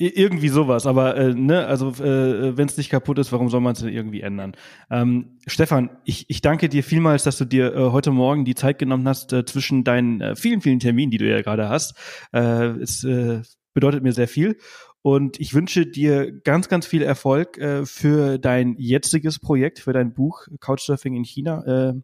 [0.00, 3.72] Irgendwie sowas, aber äh, ne, also äh, wenn es nicht kaputt ist, warum soll man
[3.72, 4.54] es denn irgendwie ändern?
[4.90, 8.78] Ähm, Stefan, ich, ich danke dir vielmals, dass du dir äh, heute Morgen die Zeit
[8.78, 11.96] genommen hast äh, zwischen deinen äh, vielen, vielen Terminen, die du ja gerade hast.
[12.32, 13.42] Äh, es äh,
[13.74, 14.58] bedeutet mir sehr viel.
[15.02, 20.14] Und ich wünsche dir ganz, ganz viel Erfolg äh, für dein jetziges Projekt, für dein
[20.14, 21.64] Buch Couchsurfing in China.
[21.64, 21.94] Äh,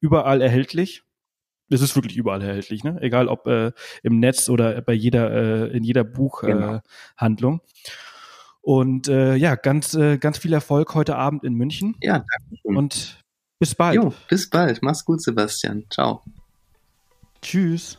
[0.00, 1.02] überall erhältlich
[1.70, 2.98] es ist wirklich überall erhältlich, ne?
[3.00, 7.60] Egal ob äh, im Netz oder bei jeder, äh, in jeder Buchhandlung.
[7.60, 7.60] Genau.
[8.60, 11.96] Und äh, ja, ganz, äh, ganz viel Erfolg heute Abend in München.
[12.00, 12.76] Ja, danke schön.
[12.76, 13.18] Und
[13.58, 13.96] bis bald.
[13.96, 14.82] Jo, bis bald.
[14.82, 15.84] Mach's gut, Sebastian.
[15.90, 16.22] Ciao.
[17.42, 17.98] Tschüss.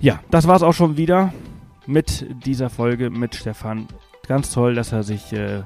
[0.00, 1.32] Ja, das war's auch schon wieder
[1.86, 3.88] mit dieser Folge mit Stefan.
[4.26, 5.62] Ganz toll, dass er sich äh,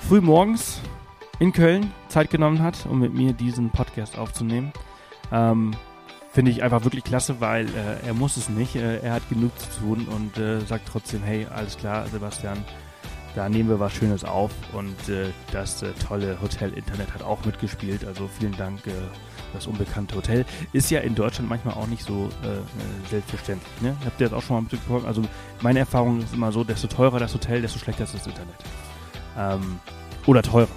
[0.00, 0.80] früh morgens
[1.38, 4.72] in Köln Zeit genommen hat, um mit mir diesen Podcast aufzunehmen.
[5.32, 5.74] Ähm,
[6.30, 8.76] Finde ich einfach wirklich klasse, weil äh, er muss es nicht.
[8.76, 12.64] Äh, er hat genug zu tun und äh, sagt trotzdem, hey, alles klar, Sebastian,
[13.34, 14.50] da nehmen wir was Schönes auf.
[14.72, 18.04] Und äh, das äh, tolle Hotel-Internet hat auch mitgespielt.
[18.04, 18.86] Also vielen Dank.
[18.86, 18.92] Äh,
[19.54, 22.28] das unbekannte Hotel ist ja in Deutschland manchmal auch nicht so
[23.08, 23.80] selbstverständlich.
[23.80, 23.96] Ne?
[24.04, 25.06] Habt ihr das auch schon mal mitbekommen?
[25.06, 25.22] Also
[25.62, 28.56] meine Erfahrung ist immer so, desto teurer das Hotel, desto schlechter ist das Internet.
[29.38, 29.80] Ähm,
[30.26, 30.68] oder teurer.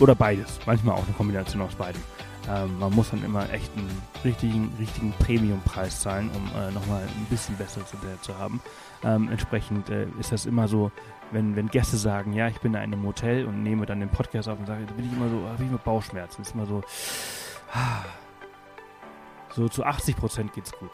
[0.00, 0.58] Oder beides.
[0.66, 2.02] Manchmal auch eine Kombination aus beidem.
[2.48, 7.26] Ähm, man muss dann immer echt einen richtigen, richtigen Premiumpreis zahlen, um äh, nochmal ein
[7.28, 8.60] bisschen besseres Internet zu haben.
[9.04, 10.90] Ähm, entsprechend äh, ist das immer so,
[11.32, 14.48] wenn, wenn Gäste sagen, ja, ich bin in einem Hotel und nehme dann den Podcast
[14.48, 16.42] auf und sage, da bin ich immer so, habe ich immer Bauchschmerzen.
[16.42, 16.82] Ist immer so,
[19.54, 20.90] so zu 80 Prozent geht's gut.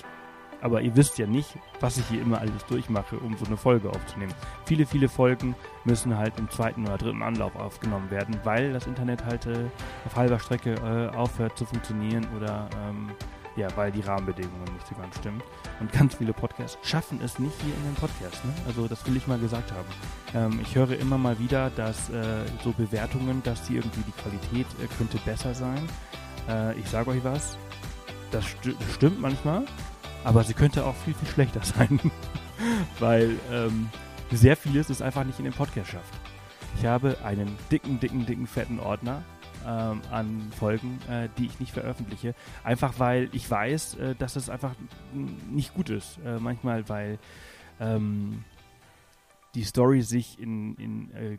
[0.61, 3.89] Aber ihr wisst ja nicht, was ich hier immer alles durchmache, um so eine Folge
[3.91, 4.33] aufzunehmen.
[4.65, 5.55] Viele, viele Folgen
[5.85, 9.67] müssen halt im zweiten oder dritten Anlauf aufgenommen werden, weil das Internet halt äh,
[10.07, 13.11] auf halber Strecke äh, aufhört zu funktionieren oder ähm,
[13.57, 15.43] ja, weil die Rahmenbedingungen nicht so ganz stimmen.
[15.81, 18.45] Und ganz viele Podcasts schaffen es nicht hier in den Podcast.
[18.45, 18.53] Ne?
[18.67, 19.89] Also das will ich mal gesagt haben.
[20.35, 24.67] Ähm, ich höre immer mal wieder, dass äh, so Bewertungen, dass die irgendwie die Qualität
[24.83, 25.89] äh, könnte besser sein.
[26.49, 27.59] Äh, ich sage euch was,
[28.31, 29.65] das, st das stimmt manchmal.
[30.27, 32.01] Aber sie könnte auch viel, viel schlechter sein.
[32.99, 33.89] Weil ähm,
[34.33, 36.13] sehr vieles es einfach nicht in den Podcast schafft.
[36.77, 39.23] Ich habe einen dicken, dicken, dicken, fetten Ordner
[39.65, 42.35] ähm, an Folgen, äh, die ich nicht veröffentliche.
[42.65, 44.75] Einfach weil ich weiß, äh, dass es einfach
[45.49, 46.19] nicht gut ist.
[46.25, 47.21] Äh, manchmal, weil
[47.79, 48.43] ähm,
[49.55, 51.39] die Story sich in, in äh,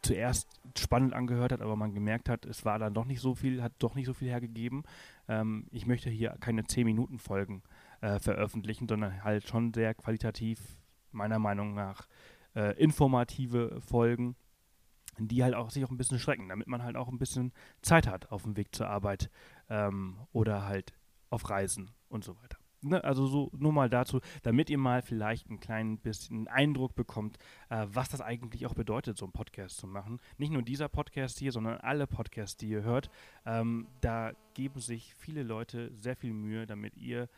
[0.00, 0.48] zuerst
[0.78, 3.72] spannend angehört hat, aber man gemerkt hat, es war dann doch nicht so viel, hat
[3.78, 4.84] doch nicht so viel hergegeben.
[5.28, 7.62] Ähm, ich möchte hier keine 10-Minuten-Folgen
[8.06, 10.60] äh, veröffentlichen, sondern halt schon sehr qualitativ,
[11.10, 12.06] meiner Meinung nach,
[12.54, 14.36] äh, informative Folgen,
[15.18, 17.52] die halt auch sich auch ein bisschen schrecken, damit man halt auch ein bisschen
[17.82, 19.30] Zeit hat auf dem Weg zur Arbeit
[19.68, 20.94] ähm, oder halt
[21.30, 22.58] auf Reisen und so weiter.
[22.82, 27.38] Ne, also so nur mal dazu, damit ihr mal vielleicht ein klein bisschen Eindruck bekommt,
[27.70, 30.20] äh, was das eigentlich auch bedeutet, so einen Podcast zu machen.
[30.36, 33.10] Nicht nur dieser Podcast hier, sondern alle Podcasts, die ihr hört.
[33.44, 37.28] Ähm, da geben sich viele Leute sehr viel Mühe, damit ihr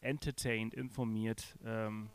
[0.00, 2.10] entertained, informiert, ähm,